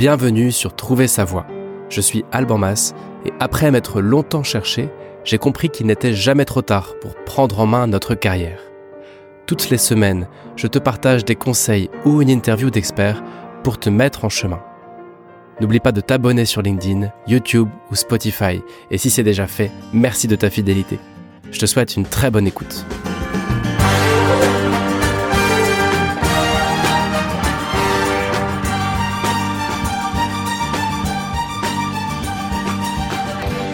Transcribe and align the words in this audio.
Bienvenue 0.00 0.50
sur 0.50 0.74
Trouver 0.74 1.06
sa 1.06 1.26
voie. 1.26 1.46
Je 1.90 2.00
suis 2.00 2.24
Alban 2.32 2.56
Mas 2.56 2.94
et 3.26 3.34
après 3.38 3.70
m'être 3.70 4.00
longtemps 4.00 4.42
cherché, 4.42 4.88
j'ai 5.24 5.36
compris 5.36 5.68
qu'il 5.68 5.86
n'était 5.88 6.14
jamais 6.14 6.46
trop 6.46 6.62
tard 6.62 6.94
pour 7.02 7.14
prendre 7.26 7.60
en 7.60 7.66
main 7.66 7.86
notre 7.86 8.14
carrière. 8.14 8.62
Toutes 9.44 9.68
les 9.68 9.76
semaines, 9.76 10.26
je 10.56 10.68
te 10.68 10.78
partage 10.78 11.26
des 11.26 11.34
conseils 11.34 11.90
ou 12.06 12.22
une 12.22 12.30
interview 12.30 12.70
d'experts 12.70 13.22
pour 13.62 13.78
te 13.78 13.90
mettre 13.90 14.24
en 14.24 14.30
chemin. 14.30 14.62
N'oublie 15.60 15.80
pas 15.80 15.92
de 15.92 16.00
t'abonner 16.00 16.46
sur 16.46 16.62
LinkedIn, 16.62 17.12
YouTube 17.26 17.68
ou 17.90 17.94
Spotify 17.94 18.62
et 18.90 18.96
si 18.96 19.10
c'est 19.10 19.22
déjà 19.22 19.46
fait, 19.46 19.70
merci 19.92 20.28
de 20.28 20.36
ta 20.36 20.48
fidélité. 20.48 20.98
Je 21.50 21.58
te 21.58 21.66
souhaite 21.66 21.96
une 21.96 22.06
très 22.06 22.30
bonne 22.30 22.46
écoute. 22.46 22.86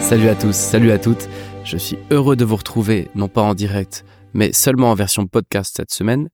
Salut 0.07 0.29
à 0.29 0.35
tous, 0.35 0.55
salut 0.55 0.91
à 0.91 0.99
toutes. 0.99 1.27
Je 1.65 1.75
suis 1.75 1.97
heureux 2.11 2.37
de 2.37 2.45
vous 2.45 2.55
retrouver, 2.55 3.09
non 3.13 3.27
pas 3.27 3.41
en 3.41 3.53
direct, 3.53 4.05
mais 4.33 4.53
seulement 4.53 4.91
en 4.91 4.95
version 4.95 5.27
podcast 5.27 5.73
cette 5.75 5.91
semaine. 5.91 6.29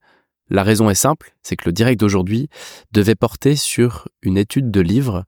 La 0.51 0.61
raison 0.61 0.91
est 0.91 0.95
simple, 0.95 1.33
c'est 1.41 1.55
que 1.55 1.65
le 1.65 1.73
direct 1.73 1.99
d'aujourd'hui 1.99 2.49
devait 2.91 3.15
porter 3.15 3.55
sur 3.55 4.07
une 4.21 4.37
étude 4.37 4.69
de 4.69 4.79
livre. 4.79 5.25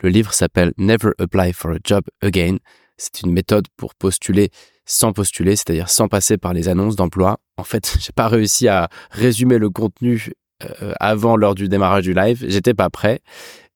Le 0.00 0.10
livre 0.10 0.32
s'appelle 0.32 0.72
Never 0.78 1.10
Apply 1.18 1.52
for 1.52 1.72
a 1.72 1.78
Job 1.82 2.04
Again. 2.22 2.58
C'est 2.98 3.22
une 3.22 3.32
méthode 3.32 3.66
pour 3.76 3.96
postuler 3.96 4.50
sans 4.84 5.12
postuler, 5.12 5.56
c'est-à-dire 5.56 5.88
sans 5.88 6.06
passer 6.06 6.38
par 6.38 6.52
les 6.52 6.68
annonces 6.68 6.94
d'emploi. 6.94 7.38
En 7.56 7.64
fait, 7.64 7.96
j'ai 8.00 8.12
pas 8.12 8.28
réussi 8.28 8.68
à 8.68 8.88
résumer 9.10 9.58
le 9.58 9.70
contenu 9.70 10.30
euh, 10.62 10.92
avant 11.00 11.36
lors 11.36 11.56
du 11.56 11.68
démarrage 11.68 12.04
du 12.04 12.14
live. 12.14 12.44
J'étais 12.46 12.74
pas 12.74 12.90
prêt. 12.90 13.22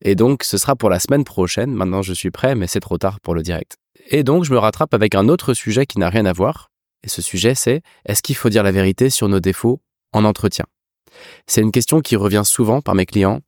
Et 0.00 0.14
donc, 0.14 0.44
ce 0.44 0.58
sera 0.58 0.76
pour 0.76 0.90
la 0.90 1.00
semaine 1.00 1.24
prochaine. 1.24 1.72
Maintenant, 1.72 2.02
je 2.02 2.12
suis 2.12 2.30
prêt, 2.30 2.54
mais 2.54 2.68
c'est 2.68 2.78
trop 2.78 2.98
tard 2.98 3.18
pour 3.20 3.34
le 3.34 3.42
direct. 3.42 3.78
Et 4.06 4.24
donc, 4.24 4.44
je 4.44 4.52
me 4.52 4.58
rattrape 4.58 4.94
avec 4.94 5.14
un 5.14 5.28
autre 5.28 5.54
sujet 5.54 5.86
qui 5.86 5.98
n'a 5.98 6.08
rien 6.08 6.26
à 6.26 6.32
voir. 6.32 6.70
Et 7.04 7.08
ce 7.08 7.22
sujet, 7.22 7.54
c'est 7.54 7.82
est-ce 8.06 8.22
qu'il 8.22 8.36
faut 8.36 8.48
dire 8.48 8.62
la 8.62 8.72
vérité 8.72 9.10
sur 9.10 9.28
nos 9.28 9.40
défauts 9.40 9.80
en 10.12 10.24
entretien? 10.24 10.66
C'est 11.46 11.60
une 11.60 11.72
question 11.72 12.00
qui 12.00 12.16
revient 12.16 12.42
souvent 12.44 12.80
par 12.80 12.94
mes 12.94 13.06
clients. 13.06 13.40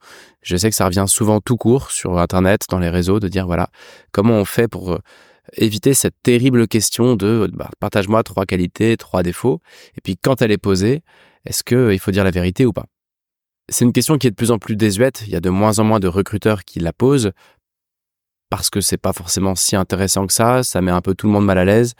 Je 0.42 0.56
sais 0.56 0.70
que 0.70 0.76
ça 0.76 0.86
revient 0.86 1.06
souvent 1.06 1.40
tout 1.40 1.56
court 1.56 1.90
sur 1.90 2.18
Internet, 2.18 2.66
dans 2.68 2.78
les 2.78 2.90
réseaux, 2.90 3.20
de 3.20 3.28
dire 3.28 3.46
voilà, 3.46 3.70
comment 4.12 4.34
on 4.34 4.44
fait 4.44 4.68
pour 4.68 4.92
euh, 4.92 4.98
éviter 5.56 5.94
cette 5.94 6.14
terrible 6.22 6.68
question 6.68 7.16
de 7.16 7.50
bah, 7.52 7.70
partage-moi 7.80 8.22
trois 8.22 8.44
qualités, 8.44 8.96
trois 8.96 9.22
défauts. 9.22 9.60
Et 9.96 10.00
puis, 10.02 10.16
quand 10.16 10.42
elle 10.42 10.52
est 10.52 10.58
posée, 10.58 11.02
est-ce 11.44 11.62
qu'il 11.62 11.98
faut 11.98 12.10
dire 12.10 12.24
la 12.24 12.30
vérité 12.30 12.66
ou 12.66 12.72
pas? 12.72 12.86
C'est 13.70 13.84
une 13.84 13.92
question 13.92 14.18
qui 14.18 14.26
est 14.26 14.30
de 14.30 14.36
plus 14.36 14.50
en 14.50 14.58
plus 14.58 14.76
désuète. 14.76 15.22
Il 15.26 15.32
y 15.32 15.36
a 15.36 15.40
de 15.40 15.50
moins 15.50 15.78
en 15.78 15.84
moins 15.84 16.00
de 16.00 16.08
recruteurs 16.08 16.64
qui 16.64 16.80
la 16.80 16.92
posent 16.92 17.32
parce 18.50 18.70
que 18.70 18.80
c'est 18.80 18.98
pas 18.98 19.12
forcément 19.12 19.54
si 19.54 19.76
intéressant 19.76 20.26
que 20.26 20.32
ça, 20.32 20.62
ça 20.62 20.80
met 20.80 20.90
un 20.90 21.00
peu 21.00 21.14
tout 21.14 21.26
le 21.26 21.32
monde 21.32 21.44
mal 21.44 21.58
à 21.58 21.64
l'aise. 21.64 21.94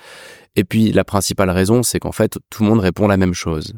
Et 0.57 0.65
puis 0.65 0.93
la 0.93 1.05
principale 1.05 1.51
raison, 1.51 1.83
c'est 1.83 1.99
qu'en 1.99 2.13
fait, 2.13 2.39
tout 2.51 2.63
le 2.63 2.69
monde 2.69 2.81
répond 2.81 3.09
la 3.09 3.17
même 3.17 3.35
chose. 3.35 3.75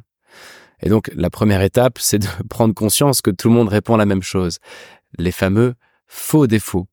Et 0.82 0.88
donc 0.88 1.10
la 1.14 1.30
première 1.30 1.62
étape, 1.62 1.98
c'est 1.98 2.18
de 2.18 2.26
prendre 2.50 2.74
conscience 2.74 3.22
que 3.22 3.30
tout 3.30 3.48
le 3.48 3.54
monde 3.54 3.68
répond 3.68 3.96
la 3.96 4.06
même 4.06 4.22
chose. 4.22 4.58
Les 5.18 5.32
fameux 5.32 5.74
faux 6.06 6.46
défauts. 6.46 6.86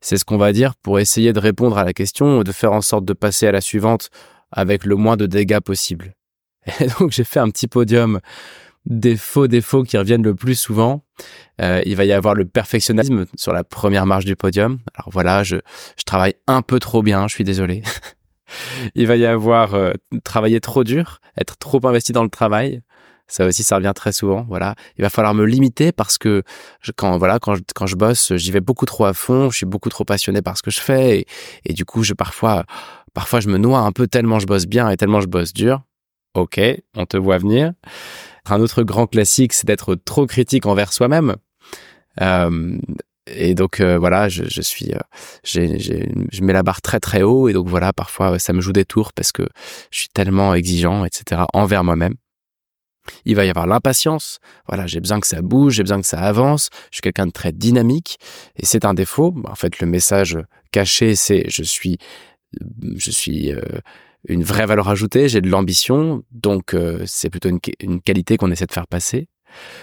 C'est 0.00 0.16
ce 0.16 0.24
qu'on 0.24 0.36
va 0.36 0.52
dire 0.52 0.74
pour 0.76 1.00
essayer 1.00 1.32
de 1.32 1.40
répondre 1.40 1.78
à 1.78 1.84
la 1.84 1.92
question, 1.92 2.42
de 2.42 2.52
faire 2.52 2.72
en 2.72 2.82
sorte 2.82 3.04
de 3.04 3.12
passer 3.12 3.46
à 3.46 3.52
la 3.52 3.60
suivante 3.60 4.10
avec 4.52 4.84
le 4.84 4.94
moins 4.96 5.16
de 5.16 5.26
dégâts 5.26 5.60
possible. 5.60 6.14
Et 6.80 6.86
donc 6.86 7.10
j'ai 7.10 7.24
fait 7.24 7.40
un 7.40 7.50
petit 7.50 7.66
podium 7.66 8.20
faux 9.16 9.46
défauts 9.46 9.82
qui 9.82 9.96
reviennent 9.96 10.22
le 10.22 10.34
plus 10.34 10.54
souvent. 10.54 11.02
Euh, 11.60 11.82
il 11.86 11.96
va 11.96 12.04
y 12.04 12.12
avoir 12.12 12.34
le 12.34 12.44
perfectionnisme 12.44 13.26
sur 13.36 13.52
la 13.52 13.64
première 13.64 14.06
marche 14.06 14.24
du 14.24 14.36
podium. 14.36 14.78
Alors 14.94 15.10
voilà, 15.10 15.42
je, 15.42 15.56
je 15.96 16.04
travaille 16.04 16.34
un 16.46 16.62
peu 16.62 16.78
trop 16.78 17.02
bien, 17.02 17.26
je 17.28 17.34
suis 17.34 17.44
désolé. 17.44 17.82
il 18.94 19.06
va 19.06 19.16
y 19.16 19.26
avoir 19.26 19.74
euh, 19.74 19.92
travailler 20.24 20.60
trop 20.60 20.84
dur, 20.84 21.20
être 21.38 21.56
trop 21.56 21.84
investi 21.86 22.12
dans 22.12 22.22
le 22.22 22.28
travail. 22.28 22.82
Ça 23.28 23.44
aussi, 23.44 23.64
ça 23.64 23.76
revient 23.76 23.92
très 23.94 24.12
souvent. 24.12 24.46
Voilà, 24.48 24.76
il 24.98 25.02
va 25.02 25.10
falloir 25.10 25.34
me 25.34 25.44
limiter 25.44 25.90
parce 25.90 26.16
que 26.16 26.44
je, 26.80 26.92
quand 26.92 27.18
voilà, 27.18 27.40
quand 27.40 27.56
je, 27.56 27.62
quand 27.74 27.86
je 27.86 27.96
bosse, 27.96 28.32
j'y 28.36 28.52
vais 28.52 28.60
beaucoup 28.60 28.86
trop 28.86 29.04
à 29.04 29.14
fond. 29.14 29.50
Je 29.50 29.56
suis 29.56 29.66
beaucoup 29.66 29.88
trop 29.88 30.04
passionné 30.04 30.42
par 30.42 30.56
ce 30.56 30.62
que 30.62 30.70
je 30.70 30.78
fais 30.78 31.20
et, 31.20 31.26
et 31.64 31.72
du 31.72 31.84
coup, 31.84 32.04
je 32.04 32.14
parfois, 32.14 32.64
parfois, 33.14 33.40
je 33.40 33.48
me 33.48 33.58
noie 33.58 33.80
un 33.80 33.90
peu 33.90 34.06
tellement 34.06 34.38
je 34.38 34.46
bosse 34.46 34.66
bien 34.66 34.90
et 34.90 34.96
tellement 34.96 35.20
je 35.20 35.26
bosse 35.26 35.52
dur. 35.52 35.82
Ok, 36.34 36.60
on 36.94 37.06
te 37.06 37.16
voit 37.16 37.38
venir. 37.38 37.72
Un 38.48 38.60
autre 38.60 38.82
grand 38.82 39.06
classique, 39.06 39.52
c'est 39.52 39.66
d'être 39.66 39.94
trop 39.94 40.26
critique 40.26 40.66
envers 40.66 40.92
soi-même. 40.92 41.36
Euh, 42.20 42.78
et 43.26 43.54
donc 43.54 43.80
euh, 43.80 43.98
voilà, 43.98 44.28
je, 44.28 44.60
suis, 44.60 44.92
euh, 44.92 45.00
je 45.44 46.42
mets 46.42 46.52
la 46.52 46.62
barre 46.62 46.80
très 46.80 47.00
très 47.00 47.22
haut 47.22 47.48
et 47.48 47.52
donc 47.52 47.68
voilà, 47.68 47.92
parfois 47.92 48.38
ça 48.38 48.52
me 48.52 48.60
joue 48.60 48.72
des 48.72 48.84
tours 48.84 49.12
parce 49.12 49.32
que 49.32 49.42
je 49.90 49.98
suis 49.98 50.08
tellement 50.08 50.54
exigeant, 50.54 51.04
etc. 51.04 51.42
envers 51.52 51.82
moi-même. 51.82 52.14
Il 53.24 53.36
va 53.36 53.44
y 53.44 53.50
avoir 53.50 53.66
l'impatience. 53.66 54.38
Voilà, 54.66 54.86
j'ai 54.86 55.00
besoin 55.00 55.20
que 55.20 55.26
ça 55.26 55.42
bouge, 55.42 55.74
j'ai 55.74 55.82
besoin 55.82 56.00
que 56.00 56.06
ça 56.06 56.20
avance. 56.20 56.70
Je 56.90 56.96
suis 56.96 57.02
quelqu'un 57.02 57.26
de 57.26 57.32
très 57.32 57.52
dynamique 57.52 58.18
et 58.56 58.66
c'est 58.66 58.84
un 58.84 58.94
défaut. 58.94 59.34
En 59.44 59.54
fait, 59.54 59.80
le 59.80 59.86
message 59.86 60.38
caché, 60.72 61.14
c'est 61.14 61.44
je 61.48 61.62
suis, 61.62 61.98
je 62.96 63.10
suis 63.10 63.52
une 64.28 64.42
vraie 64.42 64.66
valeur 64.66 64.88
ajoutée, 64.88 65.28
j'ai 65.28 65.40
de 65.40 65.48
l'ambition, 65.48 66.22
donc 66.32 66.74
euh, 66.74 67.02
c'est 67.06 67.30
plutôt 67.30 67.48
une, 67.48 68.00
qualité 68.00 68.36
qu'on 68.36 68.50
essaie 68.50 68.66
de 68.66 68.72
faire 68.72 68.86
passer. 68.86 69.28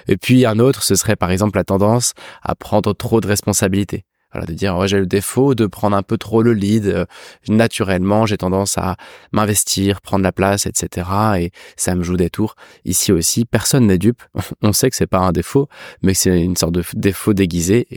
Et 0.07 0.17
puis 0.17 0.45
un 0.45 0.59
autre, 0.59 0.83
ce 0.83 0.95
serait 0.95 1.15
par 1.15 1.31
exemple 1.31 1.57
la 1.57 1.63
tendance 1.63 2.13
à 2.41 2.55
prendre 2.55 2.93
trop 2.93 3.21
de 3.21 3.27
responsabilités. 3.27 4.05
Voilà, 4.31 4.47
de 4.47 4.53
dire 4.53 4.87
j'ai 4.87 4.97
le 4.97 5.05
défaut 5.05 5.53
de 5.53 5.67
prendre 5.67 5.95
un 5.95 6.01
peu 6.01 6.17
trop 6.17 6.41
le 6.41 6.53
lead. 6.53 6.87
Euh, 6.87 7.05
naturellement, 7.47 8.25
j'ai 8.25 8.37
tendance 8.37 8.77
à 8.77 8.97
m'investir, 9.31 10.01
prendre 10.01 10.23
la 10.23 10.31
place, 10.31 10.65
etc. 10.65 11.07
Et 11.37 11.51
ça 11.77 11.95
me 11.95 12.03
joue 12.03 12.17
des 12.17 12.31
tours. 12.31 12.55
Ici 12.83 13.11
aussi, 13.11 13.45
personne 13.45 13.87
n'est 13.87 13.99
dupe. 13.99 14.23
On 14.61 14.73
sait 14.73 14.89
que 14.89 14.95
c'est 14.95 15.07
pas 15.07 15.19
un 15.19 15.31
défaut, 15.31 15.67
mais 16.01 16.13
que 16.13 16.19
c'est 16.19 16.41
une 16.41 16.57
sorte 16.57 16.73
de 16.73 16.83
défaut 16.95 17.33
déguisé 17.33 17.87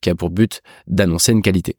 qui 0.00 0.10
a 0.10 0.14
pour 0.14 0.30
but 0.30 0.62
d'annoncer 0.86 1.32
une 1.32 1.42
qualité. 1.42 1.76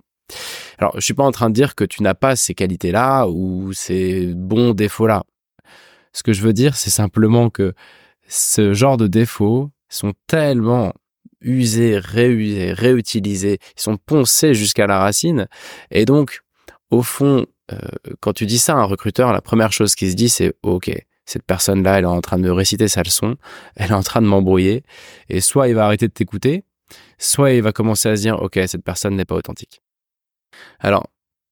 Alors, 0.77 0.93
je 0.95 1.01
suis 1.01 1.13
pas 1.13 1.23
en 1.23 1.31
train 1.31 1.49
de 1.49 1.55
dire 1.55 1.75
que 1.75 1.83
tu 1.83 2.03
n'as 2.03 2.13
pas 2.13 2.35
ces 2.35 2.53
qualités-là 2.53 3.27
ou 3.27 3.73
ces 3.73 4.33
bons 4.35 4.73
défauts-là. 4.73 5.23
Ce 6.13 6.23
que 6.23 6.33
je 6.33 6.41
veux 6.41 6.53
dire, 6.53 6.75
c'est 6.75 6.89
simplement 6.89 7.49
que 7.49 7.73
ce 8.27 8.73
genre 8.73 8.97
de 8.97 9.07
défauts 9.07 9.71
sont 9.89 10.13
tellement 10.27 10.93
usés, 11.41 11.97
réusés, 11.99 12.73
réutilisés, 12.73 13.59
ils 13.77 13.81
sont 13.81 13.97
poncés 13.97 14.53
jusqu'à 14.53 14.87
la 14.87 14.99
racine. 14.99 15.47
Et 15.91 16.05
donc, 16.05 16.39
au 16.89 17.03
fond, 17.03 17.45
euh, 17.71 17.77
quand 18.21 18.33
tu 18.33 18.45
dis 18.45 18.59
ça 18.59 18.73
à 18.73 18.77
un 18.77 18.83
recruteur, 18.83 19.33
la 19.33 19.41
première 19.41 19.71
chose 19.71 19.95
qui 19.95 20.09
se 20.09 20.15
dit, 20.15 20.29
c'est 20.29 20.53
OK, 20.63 20.91
cette 21.25 21.43
personne-là, 21.43 21.99
elle 21.99 22.05
est 22.05 22.07
en 22.07 22.21
train 22.21 22.39
de 22.39 22.49
réciter 22.49 22.87
sa 22.87 23.03
leçon, 23.03 23.35
elle 23.75 23.91
est 23.91 23.95
en 23.95 24.03
train 24.03 24.21
de 24.21 24.27
m'embrouiller, 24.27 24.83
et 25.29 25.41
soit 25.41 25.67
il 25.67 25.75
va 25.75 25.85
arrêter 25.85 26.07
de 26.07 26.13
t'écouter, 26.13 26.63
soit 27.17 27.51
il 27.51 27.61
va 27.61 27.71
commencer 27.71 28.09
à 28.09 28.15
se 28.15 28.21
dire, 28.21 28.41
OK, 28.41 28.59
cette 28.67 28.83
personne 28.83 29.15
n'est 29.15 29.25
pas 29.25 29.35
authentique. 29.35 29.81
Alors, 30.83 31.09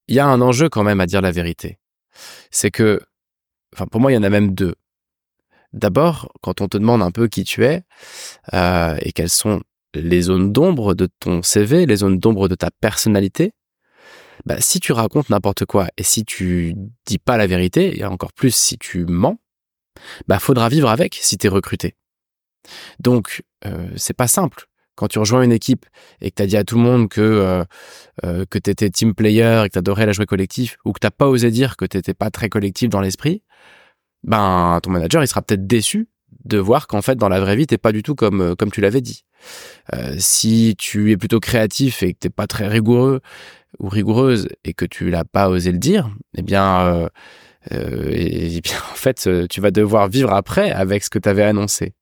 il 0.08 0.16
y 0.16 0.19
a 0.19 0.28
un 0.28 0.42
enjeu 0.42 0.69
quand 0.69 0.84
même 0.84 1.00
à 1.00 1.08
dire 1.08 1.22
la 1.22 1.31
vérité. 1.31 1.80
C'est 2.52 2.69
que, 2.69 3.02
enfin 3.74 3.88
pour 3.88 4.02
moi, 4.02 4.12
il 4.12 4.16
y 4.16 4.18
en 4.18 4.24
a 4.24 4.30
même 4.30 4.53
deux. 4.53 4.75
D'abord, 5.74 6.31
quand 6.42 6.59
on 6.59 6.68
te 6.68 6.78
demande 6.78 7.02
un 7.02 7.12
peu 7.12 7.30
qui 7.30 7.46
tu 7.46 7.64
es 7.64 7.84
euh, 8.53 8.97
et 9.02 9.14
quelles 9.14 9.30
sont 9.30 9.62
les 9.94 10.24
zones 10.24 10.52
d'ombre 10.52 10.94
de 10.94 11.08
ton 11.19 11.42
CV, 11.42 11.86
les 11.86 11.96
zones 11.97 12.19
d'ombre 12.19 12.50
de 12.50 12.56
ta 12.56 12.69
personnalité, 12.72 13.53
bah, 14.46 14.59
si 14.59 14.81
tu 14.81 14.92
racontes 14.92 15.30
n'importe 15.30 15.66
quoi 15.66 15.88
et 15.96 16.03
si 16.03 16.25
tu 16.25 16.75
dis 17.06 17.18
pas 17.18 17.38
la 17.38 17.48
vérité, 17.48 18.00
et 18.00 18.06
encore 18.06 18.34
plus 18.34 18.53
si 18.53 18.78
tu 18.78 19.06
mens, 19.06 19.40
bah 20.28 20.40
faudra 20.40 20.68
vivre 20.68 20.90
avec 20.90 21.16
si 21.16 21.38
tu 21.38 21.48
es 21.48 21.50
recruté. 21.50 21.96
Donc, 23.00 23.44
euh, 23.66 23.89
c'est 23.95 24.16
pas 24.16 24.28
simple 24.28 24.68
quand 25.01 25.07
tu 25.07 25.18
rejoins 25.18 25.42
une 25.42 25.51
équipe 25.51 25.88
et 26.21 26.30
que 26.30 26.36
tu 26.36 26.44
as 26.44 26.45
dit 26.45 26.57
à 26.57 26.63
tout 26.63 26.75
le 26.75 26.83
monde 26.83 27.09
que, 27.09 27.21
euh, 27.21 27.63
euh, 28.24 28.45
que 28.48 28.59
tu 28.59 28.69
étais 28.69 28.88
team 28.92 29.15
player 29.15 29.63
et 29.65 29.68
que 29.68 29.74
tu 29.74 29.80
adorais 29.80 30.06
la 30.06 30.12
jouer 30.12 30.27
collectif, 30.27 30.77
ou 30.86 30.92
que 30.92 31.00
tu 31.00 31.07
pas 31.09 31.27
osé 31.27 31.50
dire 31.50 31.75
que 31.75 31.86
tu 31.86 31.98
n'étais 31.98 32.13
pas 32.13 32.30
très 32.30 32.50
collectif 32.50 32.88
dans 32.88 33.01
l'esprit, 33.01 33.42
ben 34.24 34.80
ton 34.83 34.92
manager 34.92 35.24
il 35.24 35.27
sera 35.27 35.42
peut-être 35.42 35.65
déçu 35.65 36.07
de 36.45 36.59
voir 36.59 36.86
qu'en 36.86 37.01
fait 37.01 37.15
dans 37.15 37.30
la 37.30 37.39
vraie 37.39 37.56
vie 37.56 37.65
t'es 37.65 37.80
pas 37.80 37.92
du 37.92 38.03
tout 38.03 38.13
comme 38.13 38.42
euh, 38.42 38.56
comme 38.56 38.69
tu 38.69 38.80
l'avais 38.80 39.01
dit. 39.01 39.25
si 40.19 40.75
tu 40.77 41.12
es 41.12 41.18
plutôt 41.18 41.39
créatif 41.39 42.04
et 42.04 42.13
que 42.13 42.19
t'es 42.19 42.30
pas 42.30 42.45
très 42.45 42.68
rigoureux 42.68 43.21
ou 43.80 43.89
rigoureuse 43.89 44.50
et 44.63 44.75
que 44.75 44.86
tu 44.86 45.09
l'as 45.09 45.25
pas 45.25 45.50
osé 45.50 45.71
le 45.71 45.80
dire, 45.80 46.12
eh 46.38 46.44
bien, 46.44 47.09
et 47.71 48.62
bien 48.62 48.77
en 48.92 48.95
fait 48.95 49.27
tu 49.50 49.62
vas 49.62 49.71
devoir 49.71 50.09
vivre 50.09 50.31
après 50.31 50.71
avec 50.71 51.04
ce 51.04 51.09
que 51.09 51.18
tu 51.18 51.27
avais 51.27 51.44
annoncé. 51.44 51.95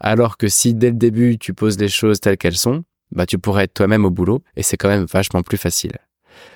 Alors 0.00 0.36
que 0.36 0.48
si 0.48 0.74
dès 0.74 0.90
le 0.90 0.96
début 0.96 1.38
tu 1.38 1.54
poses 1.54 1.78
les 1.78 1.88
choses 1.88 2.20
telles 2.20 2.36
qu'elles 2.36 2.56
sont, 2.56 2.84
bah 3.10 3.26
tu 3.26 3.38
pourrais 3.38 3.64
être 3.64 3.74
toi-même 3.74 4.04
au 4.04 4.10
boulot 4.10 4.42
et 4.56 4.62
c'est 4.62 4.76
quand 4.76 4.88
même 4.88 5.04
vachement 5.04 5.42
plus 5.42 5.58
facile. 5.58 5.92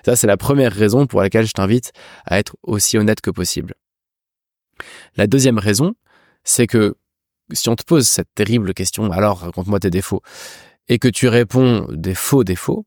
Ça, 0.04 0.16
c'est 0.16 0.26
la 0.26 0.36
première 0.36 0.72
raison 0.72 1.06
pour 1.06 1.20
laquelle 1.20 1.46
je 1.46 1.52
t'invite 1.52 1.92
à 2.26 2.38
être 2.38 2.56
aussi 2.62 2.98
honnête 2.98 3.20
que 3.20 3.30
possible. 3.30 3.74
La 5.16 5.26
deuxième 5.26 5.58
raison, 5.58 5.94
c'est 6.44 6.66
que 6.66 6.96
si 7.52 7.68
on 7.68 7.76
te 7.76 7.84
pose 7.84 8.06
cette 8.08 8.28
terrible 8.34 8.74
question, 8.74 9.10
alors 9.10 9.40
raconte-moi 9.40 9.80
tes 9.80 9.90
défauts, 9.90 10.22
et 10.88 10.98
que 10.98 11.08
tu 11.08 11.28
réponds 11.28 11.86
des 11.90 12.14
faux 12.14 12.44
défauts, 12.44 12.86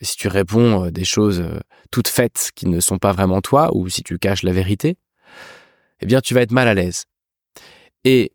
si 0.00 0.16
tu 0.16 0.28
réponds 0.28 0.90
des 0.90 1.04
choses 1.04 1.44
toutes 1.90 2.08
faites 2.08 2.50
qui 2.54 2.66
ne 2.66 2.80
sont 2.80 2.98
pas 2.98 3.12
vraiment 3.12 3.40
toi, 3.40 3.70
ou 3.74 3.88
si 3.88 4.02
tu 4.02 4.18
caches 4.18 4.42
la 4.42 4.52
vérité, 4.52 4.96
eh 6.00 6.06
bien 6.06 6.20
tu 6.20 6.34
vas 6.34 6.42
être 6.42 6.52
mal 6.52 6.68
à 6.68 6.74
l'aise. 6.74 7.04
Et 8.04 8.32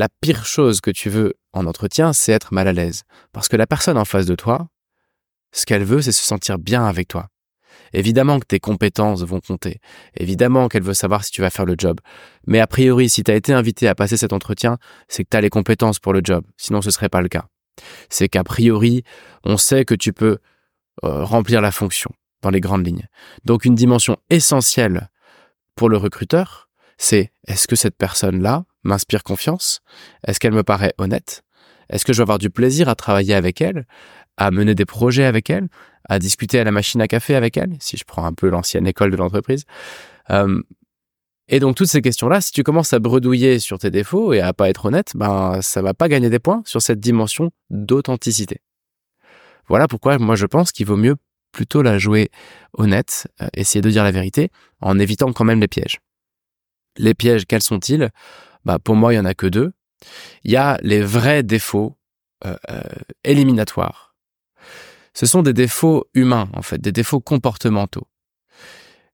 la 0.00 0.08
pire 0.08 0.46
chose 0.46 0.80
que 0.80 0.90
tu 0.90 1.10
veux 1.10 1.34
en 1.52 1.66
entretien, 1.66 2.14
c'est 2.14 2.32
être 2.32 2.54
mal 2.54 2.66
à 2.66 2.72
l'aise. 2.72 3.02
Parce 3.34 3.48
que 3.48 3.56
la 3.58 3.66
personne 3.66 3.98
en 3.98 4.06
face 4.06 4.24
de 4.24 4.34
toi, 4.34 4.68
ce 5.52 5.66
qu'elle 5.66 5.84
veut, 5.84 6.00
c'est 6.00 6.10
se 6.10 6.22
sentir 6.22 6.58
bien 6.58 6.86
avec 6.86 7.06
toi. 7.06 7.28
Évidemment 7.92 8.40
que 8.40 8.46
tes 8.46 8.60
compétences 8.60 9.22
vont 9.24 9.40
compter. 9.40 9.78
Évidemment 10.16 10.68
qu'elle 10.68 10.84
veut 10.84 10.94
savoir 10.94 11.22
si 11.22 11.30
tu 11.32 11.42
vas 11.42 11.50
faire 11.50 11.66
le 11.66 11.74
job. 11.76 12.00
Mais 12.46 12.60
a 12.60 12.66
priori, 12.66 13.10
si 13.10 13.22
tu 13.22 13.30
as 13.30 13.34
été 13.34 13.52
invité 13.52 13.88
à 13.88 13.94
passer 13.94 14.16
cet 14.16 14.32
entretien, 14.32 14.78
c'est 15.06 15.22
que 15.22 15.28
tu 15.30 15.36
as 15.36 15.42
les 15.42 15.50
compétences 15.50 15.98
pour 15.98 16.14
le 16.14 16.22
job. 16.24 16.46
Sinon, 16.56 16.80
ce 16.80 16.90
serait 16.90 17.10
pas 17.10 17.20
le 17.20 17.28
cas. 17.28 17.44
C'est 18.08 18.28
qu'a 18.28 18.42
priori, 18.42 19.02
on 19.44 19.58
sait 19.58 19.84
que 19.84 19.94
tu 19.94 20.14
peux 20.14 20.38
euh, 21.04 21.24
remplir 21.24 21.60
la 21.60 21.72
fonction 21.72 22.10
dans 22.40 22.50
les 22.50 22.60
grandes 22.60 22.86
lignes. 22.86 23.06
Donc, 23.44 23.66
une 23.66 23.74
dimension 23.74 24.16
essentielle 24.30 25.10
pour 25.74 25.90
le 25.90 25.98
recruteur, 25.98 26.70
c'est 26.96 27.32
est-ce 27.46 27.68
que 27.68 27.76
cette 27.76 27.98
personne-là 27.98 28.64
m'inspire 28.82 29.22
confiance? 29.22 29.80
Est-ce 30.26 30.40
qu'elle 30.40 30.52
me 30.52 30.62
paraît 30.62 30.94
honnête? 30.98 31.42
Est-ce 31.88 32.04
que 32.04 32.12
je 32.12 32.18
vais 32.18 32.22
avoir 32.22 32.38
du 32.38 32.50
plaisir 32.50 32.88
à 32.88 32.94
travailler 32.94 33.34
avec 33.34 33.60
elle? 33.60 33.86
À 34.36 34.50
mener 34.50 34.74
des 34.74 34.86
projets 34.86 35.24
avec 35.24 35.50
elle, 35.50 35.68
à 36.08 36.18
discuter 36.18 36.58
à 36.58 36.64
la 36.64 36.70
machine 36.70 37.00
à 37.00 37.08
café 37.08 37.34
avec 37.34 37.56
elle, 37.56 37.76
si 37.80 37.96
je 37.96 38.04
prends 38.04 38.24
un 38.24 38.32
peu 38.32 38.48
l'ancienne 38.48 38.86
école 38.86 39.10
de 39.10 39.16
l'entreprise. 39.16 39.64
Euh, 40.30 40.62
et 41.48 41.58
donc 41.58 41.76
toutes 41.76 41.88
ces 41.88 42.00
questions-là, 42.00 42.40
si 42.40 42.52
tu 42.52 42.62
commences 42.62 42.92
à 42.92 43.00
bredouiller 43.00 43.58
sur 43.58 43.78
tes 43.78 43.90
défauts 43.90 44.32
et 44.32 44.40
à 44.40 44.52
pas 44.52 44.70
être 44.70 44.86
honnête, 44.86 45.12
ben 45.16 45.60
ça 45.62 45.82
va 45.82 45.94
pas 45.94 46.08
gagner 46.08 46.30
des 46.30 46.38
points 46.38 46.62
sur 46.64 46.80
cette 46.80 47.00
dimension 47.00 47.50
d'authenticité. 47.70 48.60
Voilà 49.68 49.88
pourquoi 49.88 50.18
moi 50.18 50.36
je 50.36 50.46
pense 50.46 50.70
qu'il 50.70 50.86
vaut 50.86 50.96
mieux 50.96 51.16
plutôt 51.52 51.82
la 51.82 51.98
jouer 51.98 52.30
honnête, 52.74 53.26
euh, 53.42 53.48
essayer 53.54 53.80
de 53.80 53.90
dire 53.90 54.04
la 54.04 54.12
vérité, 54.12 54.50
en 54.80 54.98
évitant 54.98 55.32
quand 55.32 55.44
même 55.44 55.60
les 55.60 55.68
pièges. 55.68 55.98
Les 56.96 57.14
pièges, 57.14 57.46
quels 57.46 57.62
sont-ils? 57.62 58.10
Bah, 58.64 58.78
Pour 58.78 58.96
moi, 58.96 59.12
il 59.12 59.16
y 59.16 59.20
en 59.20 59.24
a 59.24 59.34
que 59.34 59.46
deux. 59.46 59.72
Il 60.44 60.50
y 60.50 60.56
a 60.56 60.78
les 60.82 61.02
vrais 61.02 61.42
défauts 61.42 61.96
euh, 62.44 62.56
éliminatoires 63.24 64.10
ce 65.14 65.26
sont 65.26 65.42
des 65.42 65.52
défauts 65.52 66.08
humains, 66.14 66.48
en 66.54 66.62
fait, 66.62 66.80
des 66.80 66.92
défauts 66.92 67.20
comportementaux. 67.20 68.06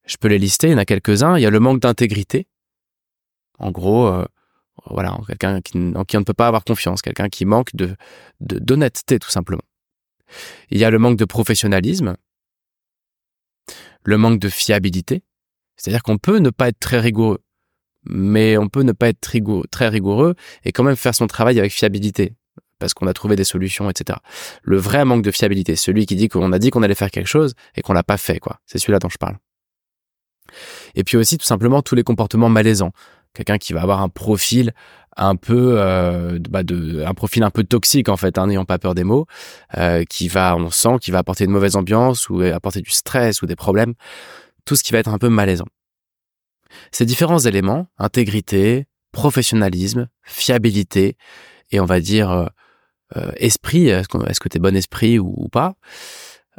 Je 0.04 0.16
peux 0.18 0.28
les 0.28 0.38
lister, 0.38 0.68
il 0.68 0.72
y 0.72 0.74
en 0.74 0.78
a 0.78 0.84
quelques-uns. 0.84 1.36
Il 1.36 1.42
y 1.42 1.46
a 1.46 1.50
le 1.50 1.60
manque 1.60 1.80
d'intégrité. 1.80 2.46
En 3.58 3.70
gros, 3.70 4.06
euh, 4.06 4.24
voilà, 4.90 5.18
quelqu'un 5.26 5.56
en 5.56 6.04
qui 6.04 6.16
on 6.16 6.20
ne 6.20 6.24
peut 6.24 6.34
pas 6.34 6.46
avoir 6.46 6.64
confiance, 6.64 7.02
quelqu'un 7.02 7.28
qui 7.28 7.44
manque 7.44 7.74
de 7.74 7.96
d'honnêteté, 8.40 9.18
tout 9.18 9.30
simplement. 9.30 9.62
Il 10.70 10.78
y 10.78 10.84
a 10.84 10.90
le 10.90 10.98
manque 10.98 11.16
de 11.16 11.24
professionnalisme, 11.24 12.16
le 14.04 14.18
manque 14.18 14.38
de 14.38 14.48
fiabilité, 14.48 15.22
c'est-à-dire 15.76 16.02
qu'on 16.02 16.18
peut 16.18 16.38
ne 16.38 16.50
pas 16.50 16.68
être 16.68 16.78
très 16.78 17.00
rigoureux, 17.00 17.42
mais 18.08 18.56
on 18.56 18.68
peut 18.68 18.82
ne 18.82 18.92
pas 18.92 19.08
être 19.08 19.20
très 19.70 19.88
rigoureux 19.88 20.34
et 20.64 20.72
quand 20.72 20.84
même 20.84 20.96
faire 20.96 21.14
son 21.14 21.26
travail 21.26 21.58
avec 21.58 21.72
fiabilité 21.72 22.34
parce 22.78 22.94
qu'on 22.94 23.06
a 23.06 23.14
trouvé 23.14 23.36
des 23.36 23.44
solutions, 23.44 23.88
etc. 23.88 24.18
Le 24.62 24.76
vrai 24.76 25.04
manque 25.04 25.22
de 25.22 25.30
fiabilité, 25.30 25.76
celui 25.76 26.06
qui 26.06 26.16
dit 26.16 26.28
qu'on 26.28 26.52
a 26.52 26.58
dit 26.58 26.70
qu'on 26.70 26.82
allait 26.82 26.94
faire 26.94 27.10
quelque 27.10 27.28
chose 27.28 27.54
et 27.74 27.82
qu'on 27.82 27.92
l'a 27.92 28.02
pas 28.02 28.18
fait, 28.18 28.38
quoi. 28.38 28.60
C'est 28.66 28.78
celui-là 28.78 28.98
dont 28.98 29.08
je 29.08 29.18
parle. 29.18 29.36
Et 30.94 31.04
puis 31.04 31.16
aussi, 31.16 31.38
tout 31.38 31.46
simplement, 31.46 31.82
tous 31.82 31.94
les 31.94 32.02
comportements 32.02 32.48
malaisants. 32.48 32.92
Quelqu'un 33.34 33.58
qui 33.58 33.72
va 33.72 33.82
avoir 33.82 34.00
un 34.00 34.08
profil 34.08 34.72
un 35.16 35.36
peu, 35.36 35.76
euh, 35.78 36.38
bah 36.50 36.62
de, 36.62 37.04
un 37.04 37.14
profil 37.14 37.42
un 37.42 37.50
peu 37.50 37.64
toxique 37.64 38.08
en 38.08 38.16
fait, 38.16 38.38
hein, 38.38 38.46
n'ayant 38.46 38.64
pas 38.64 38.78
peur 38.78 38.94
des 38.94 39.04
mots, 39.04 39.26
euh, 39.76 40.04
qui 40.04 40.28
va, 40.28 40.56
on 40.56 40.70
sent, 40.70 40.98
qui 41.00 41.10
va 41.10 41.18
apporter 41.18 41.44
une 41.44 41.50
mauvaise 41.50 41.76
ambiance 41.76 42.28
ou 42.28 42.40
apporter 42.42 42.80
du 42.80 42.90
stress 42.90 43.42
ou 43.42 43.46
des 43.46 43.56
problèmes, 43.56 43.94
tout 44.64 44.76
ce 44.76 44.82
qui 44.82 44.92
va 44.92 44.98
être 44.98 45.08
un 45.08 45.18
peu 45.18 45.28
malaisant. 45.28 45.66
Ces 46.92 47.06
différents 47.06 47.38
éléments, 47.38 47.88
intégrité, 47.98 48.86
professionnalisme, 49.12 50.08
fiabilité, 50.22 51.16
et 51.70 51.80
on 51.80 51.84
va 51.84 52.00
dire 52.00 52.30
euh, 52.30 52.46
euh, 53.16 53.32
esprit, 53.36 53.88
est-ce 53.88 54.40
que 54.40 54.48
tu 54.48 54.56
es 54.56 54.60
bon 54.60 54.76
esprit 54.76 55.18
ou, 55.18 55.48
pas, 55.50 55.74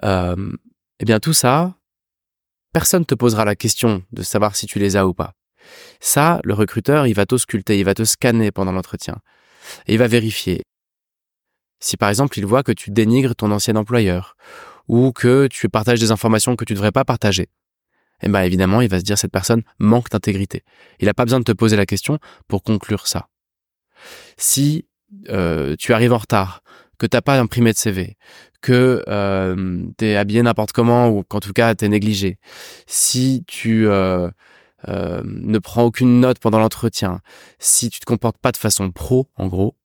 euh, 0.04 0.52
eh 1.00 1.06
bien 1.06 1.20
tout 1.20 1.34
ça, 1.34 1.76
personne 2.74 3.06
te 3.06 3.16
posera 3.16 3.46
la 3.46 3.56
question 3.56 4.04
de 4.12 4.24
savoir 4.24 4.56
si 4.56 4.66
tu 4.66 4.80
les 4.80 4.96
as 4.96 5.08
ou 5.08 5.14
pas. 5.14 5.34
Ça, 6.00 6.40
le 6.44 6.54
recruteur, 6.54 7.08
il 7.08 7.14
va 7.14 7.26
t'ausculter, 7.26 7.78
il 7.78 7.84
va 7.84 7.94
te 7.94 8.06
scanner 8.06 8.52
pendant 8.52 8.72
l'entretien. 8.72 9.18
Et 9.88 9.94
il 9.94 10.00
va 10.00 10.08
vérifier. 10.08 10.64
Si 11.80 11.98
par 11.98 12.10
exemple 12.10 12.40
il 12.40 12.46
voit 12.46 12.64
que 12.64 12.72
tu 12.72 12.90
dénigres 12.90 13.36
ton 13.36 13.52
ancien 13.52 13.76
employeur, 13.76 14.36
ou 14.88 15.12
que 15.12 15.48
tu 15.48 15.68
partages 15.70 16.00
des 16.00 16.12
informations 16.12 16.56
que 16.56 16.64
tu 16.64 16.74
ne 16.74 16.78
devrais 16.78 16.92
pas 16.92 17.04
partager, 17.04 17.50
eh 18.22 18.30
bien 18.30 18.42
évidemment, 18.42 18.82
il 18.82 18.90
va 18.90 19.00
se 19.00 19.04
dire 19.04 19.18
cette 19.18 19.32
personne 19.32 19.64
manque 19.80 20.10
d'intégrité. 20.10 20.64
Il 21.00 21.06
n'a 21.06 21.14
pas 21.14 21.26
besoin 21.26 21.40
de 21.40 21.44
te 21.44 21.52
poser 21.52 21.76
la 21.76 21.86
question 21.86 22.20
pour 22.48 22.64
conclure 22.64 23.08
ça. 23.08 23.28
Si 24.38 24.88
euh, 25.30 25.76
tu 25.78 25.94
arrives 25.94 26.14
en 26.14 26.18
retard, 26.18 26.62
que 26.98 27.06
t'as 27.06 27.22
pas 27.22 27.40
imprimé 27.40 27.72
de 27.72 27.78
CV, 27.78 28.18
que 28.62 29.04
euh, 29.08 29.84
t'es 29.98 30.16
habillé 30.16 30.42
n'importe 30.42 30.72
comment 30.72 31.10
ou 31.10 31.24
qu'en 31.24 31.40
tout 31.40 31.54
cas 31.54 31.76
t'es 31.76 31.88
négligé, 31.88 32.38
si 32.88 33.44
tu 33.48 33.88
euh, 33.88 34.30
euh, 34.88 35.22
ne 35.26 35.60
prends 35.60 35.84
aucune 35.84 36.20
note 36.20 36.40
pendant 36.40 36.60
l'entretien, 36.60 37.22
si 37.60 37.90
tu 37.90 38.00
te 38.00 38.06
comportes 38.06 38.38
pas 38.38 38.52
de 38.52 38.58
façon 38.58 38.92
pro, 38.92 39.30
en 39.36 39.48
gros, 39.48 39.76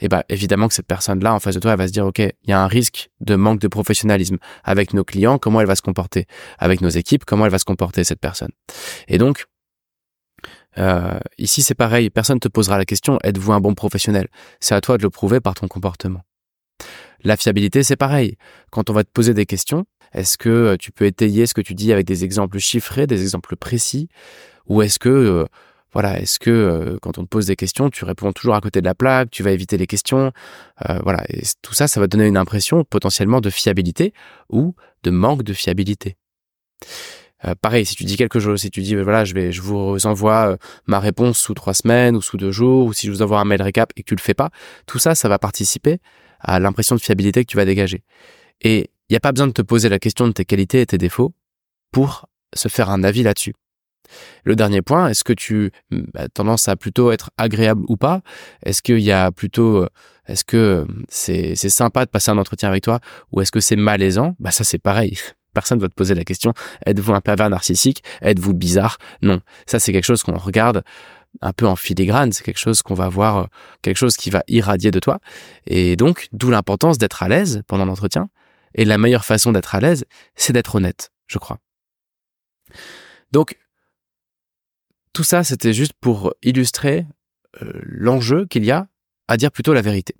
et 0.00 0.06
eh 0.06 0.08
ben 0.08 0.22
évidemment 0.28 0.68
que 0.68 0.74
cette 0.74 0.86
personne-là 0.86 1.34
en 1.34 1.40
face 1.40 1.54
de 1.54 1.60
toi, 1.60 1.72
elle 1.72 1.78
va 1.78 1.86
se 1.86 1.92
dire 1.92 2.06
ok, 2.06 2.18
il 2.18 2.50
y 2.50 2.52
a 2.52 2.60
un 2.60 2.66
risque 2.66 3.10
de 3.20 3.36
manque 3.36 3.60
de 3.60 3.68
professionnalisme 3.68 4.38
avec 4.64 4.92
nos 4.92 5.04
clients, 5.04 5.38
comment 5.38 5.60
elle 5.60 5.66
va 5.66 5.76
se 5.76 5.82
comporter, 5.82 6.26
avec 6.58 6.80
nos 6.80 6.88
équipes, 6.88 7.24
comment 7.24 7.44
elle 7.46 7.52
va 7.52 7.58
se 7.58 7.64
comporter 7.64 8.04
cette 8.04 8.20
personne. 8.20 8.50
Et 9.08 9.18
donc 9.18 9.46
euh, 10.78 11.18
ici, 11.38 11.62
c'est 11.62 11.74
pareil, 11.74 12.10
personne 12.10 12.36
ne 12.36 12.40
te 12.40 12.48
posera 12.48 12.78
la 12.78 12.84
question, 12.84 13.18
êtes-vous 13.22 13.52
un 13.52 13.60
bon 13.60 13.74
professionnel? 13.74 14.28
C'est 14.60 14.74
à 14.74 14.80
toi 14.80 14.98
de 14.98 15.02
le 15.02 15.10
prouver 15.10 15.40
par 15.40 15.54
ton 15.54 15.68
comportement. 15.68 16.22
La 17.22 17.36
fiabilité, 17.36 17.82
c'est 17.82 17.96
pareil. 17.96 18.36
Quand 18.70 18.90
on 18.90 18.92
va 18.92 19.04
te 19.04 19.10
poser 19.10 19.32
des 19.32 19.46
questions, 19.46 19.86
est-ce 20.12 20.36
que 20.36 20.48
euh, 20.48 20.76
tu 20.76 20.92
peux 20.92 21.06
étayer 21.06 21.46
ce 21.46 21.54
que 21.54 21.60
tu 21.60 21.74
dis 21.74 21.92
avec 21.92 22.06
des 22.06 22.24
exemples 22.24 22.58
chiffrés, 22.58 23.06
des 23.06 23.22
exemples 23.22 23.56
précis? 23.56 24.08
Ou 24.66 24.82
est-ce 24.82 24.98
que, 24.98 25.08
euh, 25.08 25.44
voilà, 25.94 26.20
est-ce 26.20 26.38
que 26.38 26.98
quand 27.00 27.18
on 27.18 27.22
te 27.22 27.28
pose 27.28 27.46
des 27.46 27.56
questions, 27.56 27.88
tu 27.88 28.04
réponds 28.04 28.32
toujours 28.32 28.54
à 28.54 28.60
côté 28.60 28.80
de 28.80 28.86
la 28.86 28.94
plaque, 28.94 29.30
tu 29.30 29.42
vas 29.42 29.52
éviter 29.52 29.78
les 29.78 29.86
questions 29.86 30.32
Voilà, 30.88 31.24
tout 31.62 31.72
ça, 31.72 31.88
ça 31.88 32.00
va 32.00 32.06
donner 32.06 32.26
une 32.26 32.36
impression 32.36 32.84
potentiellement 32.84 33.40
de 33.40 33.48
fiabilité 33.48 34.12
ou 34.50 34.74
de 35.02 35.10
manque 35.10 35.42
de 35.42 35.52
fiabilité. 35.52 36.16
Euh, 37.46 37.54
pareil, 37.60 37.84
si 37.84 37.94
tu 37.94 38.04
dis 38.04 38.16
quelque 38.16 38.40
chose, 38.40 38.60
si 38.60 38.70
tu 38.70 38.80
dis 38.80 38.94
voilà, 38.94 39.24
je 39.24 39.34
vais, 39.34 39.52
je 39.52 39.60
vous 39.60 40.06
envoie 40.06 40.56
ma 40.86 41.00
réponse 41.00 41.38
sous 41.38 41.54
trois 41.54 41.74
semaines 41.74 42.16
ou 42.16 42.22
sous 42.22 42.36
deux 42.36 42.50
jours, 42.50 42.86
ou 42.86 42.92
si 42.92 43.06
je 43.06 43.12
vous 43.12 43.22
envoie 43.22 43.40
un 43.40 43.44
mail 43.44 43.62
récap 43.62 43.92
et 43.96 44.02
que 44.02 44.08
tu 44.08 44.14
le 44.14 44.20
fais 44.20 44.34
pas, 44.34 44.50
tout 44.86 44.98
ça, 44.98 45.14
ça 45.14 45.28
va 45.28 45.38
participer 45.38 45.98
à 46.40 46.58
l'impression 46.58 46.94
de 46.94 47.00
fiabilité 47.00 47.44
que 47.44 47.50
tu 47.50 47.56
vas 47.56 47.64
dégager. 47.64 48.02
Et 48.60 48.90
il 49.08 49.12
n'y 49.12 49.16
a 49.16 49.20
pas 49.20 49.32
besoin 49.32 49.46
de 49.46 49.52
te 49.52 49.62
poser 49.62 49.88
la 49.88 49.98
question 49.98 50.26
de 50.26 50.32
tes 50.32 50.44
qualités 50.44 50.80
et 50.80 50.86
tes 50.86 50.98
défauts 50.98 51.34
pour 51.92 52.26
se 52.54 52.68
faire 52.68 52.90
un 52.90 53.04
avis 53.04 53.22
là-dessus. 53.22 53.54
Le 54.44 54.56
dernier 54.56 54.82
point, 54.82 55.08
est-ce 55.08 55.24
que 55.24 55.32
tu 55.32 55.70
as 55.92 55.96
bah, 56.12 56.28
tendance 56.28 56.68
à 56.68 56.76
plutôt 56.76 57.12
être 57.12 57.30
agréable 57.36 57.84
ou 57.88 57.96
pas? 57.96 58.22
Est-ce 58.64 58.82
qu'il 58.82 59.00
y 59.00 59.12
a 59.12 59.30
plutôt, 59.32 59.82
euh, 59.82 59.88
est-ce 60.26 60.44
que 60.44 60.86
c'est 61.08 61.54
c'est 61.54 61.68
sympa 61.68 62.04
de 62.04 62.10
passer 62.10 62.30
un 62.30 62.38
entretien 62.38 62.68
avec 62.68 62.84
toi 62.84 63.00
ou 63.32 63.40
est-ce 63.40 63.52
que 63.52 63.60
c'est 63.60 63.76
malaisant? 63.76 64.36
Bah 64.38 64.50
ça 64.50 64.64
c'est 64.64 64.78
pareil. 64.78 65.18
Personne 65.54 65.78
ne 65.78 65.82
va 65.82 65.88
te 65.88 65.94
poser 65.94 66.14
la 66.14 66.24
question, 66.24 66.52
êtes-vous 66.84 67.12
un 67.12 67.20
pervers 67.20 67.48
narcissique? 67.48 68.02
Êtes-vous 68.22 68.54
bizarre? 68.54 68.98
Non, 69.22 69.40
ça 69.66 69.78
c'est 69.78 69.92
quelque 69.92 70.04
chose 70.04 70.22
qu'on 70.24 70.36
regarde 70.36 70.82
un 71.40 71.52
peu 71.52 71.66
en 71.66 71.76
filigrane, 71.76 72.32
c'est 72.32 72.44
quelque 72.44 72.58
chose 72.58 72.82
qu'on 72.82 72.94
va 72.94 73.08
voir, 73.08 73.36
euh, 73.36 73.46
quelque 73.82 73.96
chose 73.96 74.16
qui 74.16 74.30
va 74.30 74.42
irradier 74.48 74.90
de 74.90 74.98
toi. 74.98 75.18
Et 75.66 75.96
donc, 75.96 76.28
d'où 76.32 76.50
l'importance 76.50 76.98
d'être 76.98 77.22
à 77.22 77.28
l'aise 77.28 77.62
pendant 77.66 77.84
l'entretien. 77.84 78.28
Et 78.74 78.84
la 78.84 78.98
meilleure 78.98 79.24
façon 79.24 79.52
d'être 79.52 79.74
à 79.74 79.80
l'aise, 79.80 80.04
c'est 80.34 80.52
d'être 80.52 80.74
honnête, 80.74 81.12
je 81.26 81.38
crois. 81.38 81.58
Donc, 83.32 83.56
tout 85.14 85.22
ça, 85.22 85.44
c'était 85.44 85.72
juste 85.72 85.94
pour 85.98 86.34
illustrer 86.42 87.06
euh, 87.62 87.72
l'enjeu 87.84 88.46
qu'il 88.46 88.64
y 88.64 88.70
a 88.70 88.88
à 89.28 89.38
dire 89.38 89.50
plutôt 89.50 89.72
la 89.72 89.80
vérité. 89.80 90.14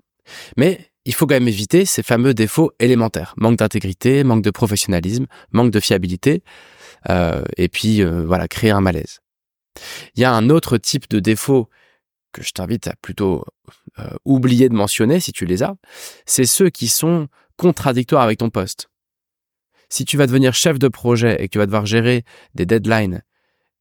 Mais 0.56 0.92
il 1.04 1.12
faut 1.14 1.26
quand 1.26 1.34
même 1.34 1.48
éviter 1.48 1.84
ces 1.84 2.02
fameux 2.02 2.32
défauts 2.32 2.72
élémentaires. 2.78 3.34
Manque 3.36 3.58
d'intégrité, 3.58 4.24
manque 4.24 4.42
de 4.42 4.50
professionnalisme, 4.50 5.26
manque 5.50 5.72
de 5.72 5.80
fiabilité, 5.80 6.42
euh, 7.10 7.44
et 7.58 7.68
puis 7.68 8.02
euh, 8.02 8.24
voilà, 8.24 8.48
créer 8.48 8.70
un 8.70 8.80
malaise. 8.80 9.20
Il 10.14 10.20
y 10.20 10.24
a 10.24 10.32
un 10.32 10.48
autre 10.48 10.78
type 10.78 11.10
de 11.10 11.18
défaut 11.18 11.68
que 12.32 12.42
je 12.42 12.52
t'invite 12.52 12.88
à 12.88 12.94
plutôt 13.00 13.44
oublier 14.24 14.68
de 14.68 14.74
mentionner 14.74 15.20
si 15.20 15.32
tu 15.32 15.46
les 15.46 15.62
as, 15.62 15.76
c'est 16.26 16.46
ceux 16.46 16.68
qui 16.68 16.88
sont 16.88 17.28
contradictoires 17.56 18.22
avec 18.22 18.38
ton 18.38 18.50
poste. 18.50 18.88
Si 19.88 20.04
tu 20.04 20.16
vas 20.16 20.26
devenir 20.26 20.52
chef 20.52 20.80
de 20.80 20.88
projet 20.88 21.36
et 21.40 21.46
que 21.46 21.52
tu 21.52 21.58
vas 21.58 21.66
devoir 21.66 21.86
gérer 21.86 22.24
des 22.54 22.66
deadlines 22.66 23.22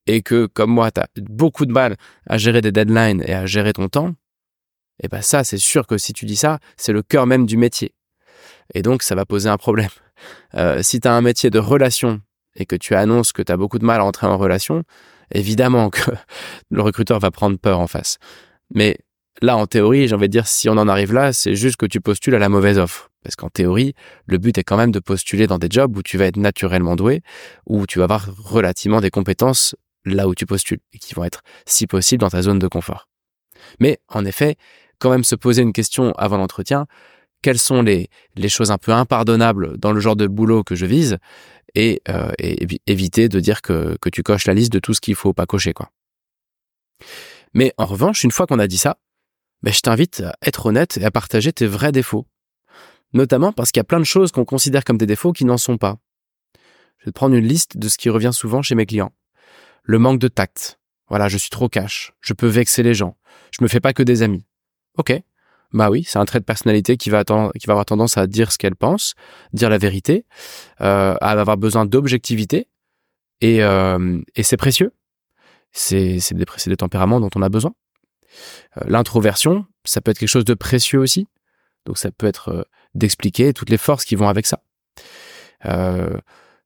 et 0.08 0.22
que, 0.22 0.46
comme 0.46 0.72
moi, 0.72 0.92
tu 0.92 1.00
as 1.00 1.08
beaucoup 1.18 1.66
de 1.66 1.72
mal 1.72 1.96
à 2.28 2.38
gérer 2.38 2.62
des 2.62 2.72
deadlines 2.72 3.24
et 3.26 3.34
à 3.34 3.46
gérer 3.46 3.74
ton 3.74 3.88
temps, 3.90 4.14
et 5.00 5.06
eh 5.06 5.08
ben 5.08 5.22
ça, 5.22 5.44
c'est 5.44 5.58
sûr 5.58 5.88
que 5.88 5.98
si 5.98 6.14
tu 6.14 6.26
dis 6.26 6.36
ça, 6.36 6.60
c'est 6.78 6.94
le 6.94 7.02
cœur 7.02 7.26
même 7.26 7.48
du 7.48 7.58
métier. 7.58 7.96
Et 8.76 8.84
donc, 8.84 9.02
ça 9.02 9.16
va 9.16 9.26
poser 9.26 9.50
un 9.50 9.58
problème. 9.58 9.90
Euh, 10.56 10.82
si 10.84 11.02
tu 11.02 11.08
as 11.08 11.14
un 11.14 11.20
métier 11.20 11.50
de 11.50 11.60
relation 11.60 12.22
et 12.56 12.66
que 12.66 12.78
tu 12.78 12.96
annonces 12.96 13.34
que 13.34 13.42
tu 13.42 13.52
as 13.52 13.58
beaucoup 13.58 13.80
de 13.80 13.84
mal 13.84 14.00
à 14.00 14.06
entrer 14.06 14.28
en 14.28 14.38
relation, 14.38 14.84
évidemment 15.34 15.90
que 15.90 16.12
le 16.70 16.82
recruteur 16.82 17.20
va 17.20 17.30
prendre 17.30 17.58
peur 17.58 17.80
en 17.80 17.88
face. 17.88 18.20
Mais 18.74 19.00
là, 19.42 19.58
en 19.58 19.66
théorie, 19.66 20.08
j'ai 20.08 20.16
envie 20.16 20.28
de 20.28 20.32
dire, 20.32 20.48
si 20.48 20.70
on 20.70 20.78
en 20.78 20.88
arrive 20.88 21.12
là, 21.12 21.34
c'est 21.34 21.56
juste 21.56 21.76
que 21.76 21.88
tu 21.88 22.00
postules 22.00 22.36
à 22.36 22.40
la 22.40 22.48
mauvaise 22.48 22.78
offre. 22.78 23.10
Parce 23.24 23.36
qu'en 23.36 23.50
théorie, 23.50 23.96
le 24.28 24.38
but 24.38 24.58
est 24.58 24.64
quand 24.64 24.78
même 24.78 24.92
de 24.92 25.00
postuler 25.00 25.48
dans 25.48 25.58
des 25.58 25.68
jobs 25.70 25.98
où 25.98 26.04
tu 26.04 26.18
vas 26.18 26.26
être 26.26 26.38
naturellement 26.38 26.96
doué, 26.96 27.22
où 27.66 27.86
tu 27.86 27.98
vas 28.00 28.06
avoir 28.06 28.30
relativement 28.38 29.02
des 29.02 29.10
compétences 29.10 29.76
là 30.06 30.28
où 30.28 30.36
tu 30.36 30.46
postules 30.46 30.80
et 30.94 31.00
qui 31.00 31.14
vont 31.14 31.24
être, 31.24 31.42
si 31.66 31.88
possible, 31.88 32.22
dans 32.22 32.30
ta 32.30 32.42
zone 32.42 32.60
de 32.60 32.68
confort. 32.68 33.08
Mais 33.80 34.00
en 34.08 34.26
effet, 34.26 34.56
quand 35.00 35.10
même 35.10 35.24
se 35.24 35.36
poser 35.36 35.62
une 35.62 35.74
question 35.74 36.12
avant 36.14 36.38
l'entretien, 36.38 36.86
quelles 37.42 37.60
sont 37.60 37.82
les, 37.82 38.10
choses 38.48 38.72
un 38.72 38.78
peu 38.78 38.92
impardonnables 38.92 39.78
dans 39.78 39.92
le 39.92 40.00
genre 40.00 40.16
de 40.16 40.28
boulot 40.28 40.64
que 40.64 40.76
je 40.76 40.86
vise 40.86 41.18
et, 41.76 42.02
euh, 42.08 42.32
éviter 42.88 43.30
de 43.30 43.40
dire 43.40 43.62
que, 43.62 43.98
que 44.02 44.10
tu 44.10 44.24
coches 44.24 44.48
la 44.48 44.54
liste 44.54 44.72
de 44.72 44.80
tout 44.80 44.94
ce 44.94 45.02
qu'il 45.02 45.16
faut 45.16 45.34
pas 45.34 45.46
cocher. 45.46 45.74
quoi. 45.74 45.90
Mais 47.54 47.74
en 47.78 47.86
revanche, 47.86 48.24
une 48.24 48.32
fois 48.32 48.48
qu'on 48.48 48.60
a 48.60 48.68
dit 48.68 48.78
ça, 48.78 48.98
ben, 49.62 49.74
je 49.74 49.82
t'invite 49.82 50.22
à 50.22 50.36
être 50.42 50.66
honnête 50.66 50.98
et 50.98 51.06
à 51.06 51.12
partager 51.12 51.54
tes 51.54 51.68
vrais 51.68 51.92
défauts. 51.92 52.28
Notamment 53.14 53.52
parce 53.52 53.72
qu'il 53.72 53.80
y 53.80 53.82
a 53.82 53.86
plein 53.86 54.00
de 54.00 54.06
choses 54.06 54.32
qu'on 54.32 54.46
considère 54.46 54.84
comme 54.84 54.98
des 54.98 55.06
défauts 55.06 55.34
qui 55.34 55.46
n'en 55.46 55.58
sont 55.58 55.78
pas. 55.78 55.98
Je 57.00 57.06
vais 57.06 57.12
te 57.12 57.16
prendre 57.16 57.36
une 57.36 57.46
liste 57.46 57.78
de 57.78 57.88
ce 57.88 57.98
qui 57.98 58.10
revient 58.10 58.32
souvent 58.34 58.62
chez 58.62 58.76
mes 58.76 58.86
clients. 58.86 59.12
Le 59.84 60.00
manque 60.00 60.20
de 60.20 60.28
tact. 60.28 60.80
Voilà, 61.10 61.28
je 61.28 61.38
suis 61.38 61.50
trop 61.50 61.70
cash. 61.70 62.14
Je 62.22 62.34
peux 62.34 62.48
vexer 62.48 62.84
les 62.84 62.94
gens. 62.94 63.18
Je 63.52 63.64
me 63.64 63.68
fais 63.68 63.80
pas 63.80 63.94
que 63.94 64.04
des 64.04 64.24
amis. 64.24 64.46
Ok. 64.98 65.14
Bah 65.74 65.90
oui, 65.90 66.04
c'est 66.04 66.20
un 66.20 66.26
trait 66.26 66.40
de 66.40 66.46
personnalité 66.46 66.98
qui 66.98 67.10
va, 67.10 67.24
qui 67.24 67.68
va 67.68 67.74
avoir 67.74 67.86
tendance 67.86 68.18
à 68.18 68.28
dire 68.28 68.52
ce 68.52 68.58
qu'elle 68.58 68.76
pense, 68.76 69.16
dire 69.54 69.70
la 69.70 69.80
vérité, 69.80 70.26
euh, 70.82 71.16
à 71.20 71.32
avoir 71.32 71.58
besoin 71.58 71.86
d'objectivité. 71.86 72.68
Et, 73.42 73.64
euh, 73.64 74.22
c'est 74.42 74.58
précieux. 74.58 74.94
C'est 75.72 76.20
des, 76.32 76.46
des 76.68 76.78
tempéraments 76.78 77.20
dont 77.20 77.32
on 77.36 77.42
a 77.42 77.50
besoin. 77.50 77.74
Euh, 78.78 78.82
l'introversion, 78.86 79.66
ça 79.84 80.00
peut 80.00 80.12
être 80.12 80.20
quelque 80.20 80.30
chose 80.30 80.46
de 80.46 80.54
précieux 80.54 81.00
aussi. 81.00 81.28
Donc 81.86 81.98
ça 81.98 82.12
peut 82.12 82.28
être 82.28 82.68
d'expliquer 82.94 83.52
toutes 83.54 83.72
les 83.72 83.78
forces 83.78 84.06
qui 84.06 84.16
vont 84.16 84.30
avec 84.30 84.46
ça. 84.46 84.62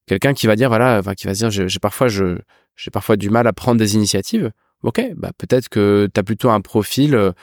Euh, 0.08 0.16
quelqu'un 0.16 0.34
qui 0.34 0.48
va 0.48 0.56
dire 0.56 0.70
voilà, 0.70 1.02
qui 1.16 1.28
va 1.28 1.34
dire 1.34 1.50
j'ai 1.52 1.80
parfois 1.80 2.08
je 2.08 2.38
j'ai 2.76 2.92
parfois 2.92 3.18
du 3.18 3.30
mal 3.30 3.48
à 3.48 3.54
prendre 3.54 3.80
des 3.80 3.96
initiatives. 3.96 4.52
Ok, 4.84 5.02
bah 5.16 5.32
peut-être 5.38 5.70
que 5.70 6.08
tu 6.14 6.20
as 6.20 6.24
plutôt 6.24 6.50
un 6.52 6.62
profil 6.62 7.34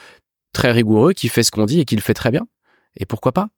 très 0.53 0.71
rigoureux, 0.71 1.13
qui 1.13 1.27
fait 1.27 1.43
ce 1.43 1.51
qu'on 1.51 1.65
dit 1.65 1.81
et 1.81 1.85
qui 1.85 1.95
le 1.95 2.01
fait 2.01 2.13
très 2.13 2.31
bien. 2.31 2.47
Et 2.97 3.05
pourquoi 3.05 3.33
pas? 3.33 3.49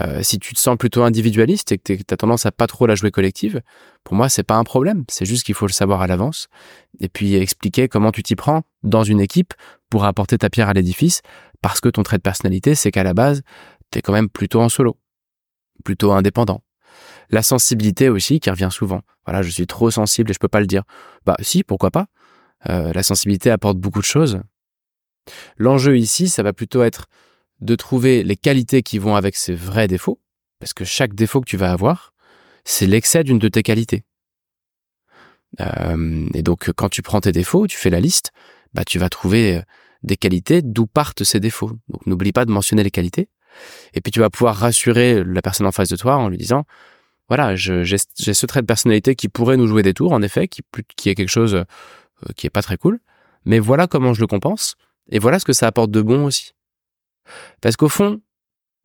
Euh, 0.00 0.22
si 0.22 0.40
tu 0.40 0.54
te 0.54 0.58
sens 0.58 0.76
plutôt 0.76 1.04
individualiste 1.04 1.70
et 1.70 1.78
que 1.78 1.92
tu 1.92 2.14
as 2.14 2.16
tendance 2.16 2.46
à 2.46 2.52
pas 2.52 2.66
trop 2.66 2.86
la 2.86 2.96
jouer 2.96 3.12
collective, 3.12 3.62
pour 4.02 4.16
moi, 4.16 4.28
c'est 4.28 4.42
pas 4.42 4.56
un 4.56 4.64
problème. 4.64 5.04
C'est 5.08 5.24
juste 5.24 5.44
qu'il 5.44 5.54
faut 5.54 5.66
le 5.66 5.72
savoir 5.72 6.02
à 6.02 6.08
l'avance 6.08 6.48
et 6.98 7.08
puis 7.08 7.36
expliquer 7.36 7.86
comment 7.86 8.10
tu 8.10 8.22
t'y 8.22 8.34
prends 8.34 8.62
dans 8.82 9.04
une 9.04 9.20
équipe 9.20 9.54
pour 9.90 10.04
apporter 10.04 10.38
ta 10.38 10.50
pierre 10.50 10.68
à 10.68 10.72
l'édifice 10.72 11.20
parce 11.62 11.80
que 11.80 11.88
ton 11.88 12.02
trait 12.02 12.16
de 12.16 12.22
personnalité, 12.22 12.74
c'est 12.74 12.90
qu'à 12.90 13.04
la 13.04 13.14
base, 13.14 13.42
tu 13.92 13.98
es 13.98 14.02
quand 14.02 14.12
même 14.12 14.28
plutôt 14.28 14.60
en 14.60 14.68
solo, 14.68 14.98
plutôt 15.84 16.12
indépendant. 16.12 16.62
La 17.30 17.42
sensibilité 17.42 18.08
aussi 18.08 18.40
qui 18.40 18.50
revient 18.50 18.68
souvent. 18.70 19.02
Voilà, 19.26 19.42
je 19.42 19.50
suis 19.50 19.66
trop 19.66 19.90
sensible 19.90 20.30
et 20.30 20.34
je 20.34 20.38
peux 20.38 20.48
pas 20.48 20.60
le 20.60 20.66
dire. 20.66 20.82
Bah 21.24 21.36
si, 21.40 21.64
pourquoi 21.64 21.90
pas. 21.90 22.06
Euh, 22.68 22.92
la 22.92 23.02
sensibilité 23.02 23.50
apporte 23.50 23.78
beaucoup 23.78 24.00
de 24.00 24.04
choses. 24.04 24.40
L'enjeu 25.56 25.98
ici, 25.98 26.28
ça 26.28 26.42
va 26.42 26.52
plutôt 26.52 26.82
être 26.82 27.06
de 27.60 27.74
trouver 27.76 28.22
les 28.22 28.36
qualités 28.36 28.82
qui 28.82 28.98
vont 28.98 29.16
avec 29.16 29.36
ces 29.36 29.54
vrais 29.54 29.88
défauts, 29.88 30.20
parce 30.58 30.74
que 30.74 30.84
chaque 30.84 31.14
défaut 31.14 31.40
que 31.40 31.48
tu 31.48 31.56
vas 31.56 31.72
avoir, 31.72 32.12
c'est 32.64 32.86
l'excès 32.86 33.24
d'une 33.24 33.38
de 33.38 33.48
tes 33.48 33.62
qualités. 33.62 34.04
Euh, 35.60 36.26
et 36.34 36.42
donc, 36.42 36.72
quand 36.72 36.88
tu 36.88 37.02
prends 37.02 37.20
tes 37.20 37.32
défauts, 37.32 37.66
tu 37.66 37.76
fais 37.76 37.90
la 37.90 38.00
liste, 38.00 38.32
bah, 38.72 38.84
tu 38.84 38.98
vas 38.98 39.08
trouver 39.08 39.58
euh, 39.58 39.62
des 40.02 40.16
qualités 40.16 40.62
d'où 40.62 40.86
partent 40.86 41.24
ces 41.24 41.40
défauts. 41.40 41.72
Donc, 41.88 42.06
n'oublie 42.06 42.32
pas 42.32 42.44
de 42.44 42.50
mentionner 42.50 42.82
les 42.82 42.90
qualités. 42.90 43.28
Et 43.94 44.00
puis, 44.00 44.10
tu 44.10 44.20
vas 44.20 44.30
pouvoir 44.30 44.56
rassurer 44.56 45.22
la 45.24 45.42
personne 45.42 45.66
en 45.66 45.72
face 45.72 45.88
de 45.88 45.96
toi 45.96 46.16
en 46.16 46.28
lui 46.28 46.38
disant, 46.38 46.64
voilà, 47.28 47.56
j'ai 47.56 47.96
ce 47.96 48.46
trait 48.46 48.60
de 48.60 48.66
personnalité 48.66 49.14
qui 49.14 49.28
pourrait 49.28 49.56
nous 49.56 49.66
jouer 49.66 49.82
des 49.82 49.94
tours, 49.94 50.12
en 50.12 50.22
effet, 50.22 50.48
qui, 50.48 50.62
est 51.08 51.14
quelque 51.14 51.28
chose 51.28 51.54
euh, 51.54 51.64
qui 52.36 52.46
est 52.46 52.50
pas 52.50 52.62
très 52.62 52.76
cool. 52.76 53.00
Mais 53.44 53.58
voilà 53.58 53.86
comment 53.86 54.12
je 54.12 54.20
le 54.20 54.26
compense. 54.26 54.76
Et 55.10 55.18
voilà 55.18 55.38
ce 55.38 55.44
que 55.44 55.52
ça 55.52 55.66
apporte 55.66 55.90
de 55.90 56.02
bon 56.02 56.24
aussi. 56.24 56.52
Parce 57.60 57.76
qu'au 57.76 57.88
fond, 57.88 58.20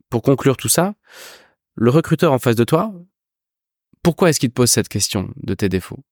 pour 0.08 0.22
conclure 0.22 0.56
tout 0.56 0.68
ça, 0.68 0.94
le 1.74 1.90
recruteur 1.90 2.32
en 2.32 2.38
face 2.38 2.56
de 2.56 2.64
toi, 2.64 2.92
pourquoi 4.02 4.30
est-ce 4.30 4.40
qu'il 4.40 4.50
te 4.50 4.54
pose 4.54 4.70
cette 4.70 4.88
question 4.88 5.32
de 5.36 5.54
tes 5.54 5.68
défauts? 5.68 6.02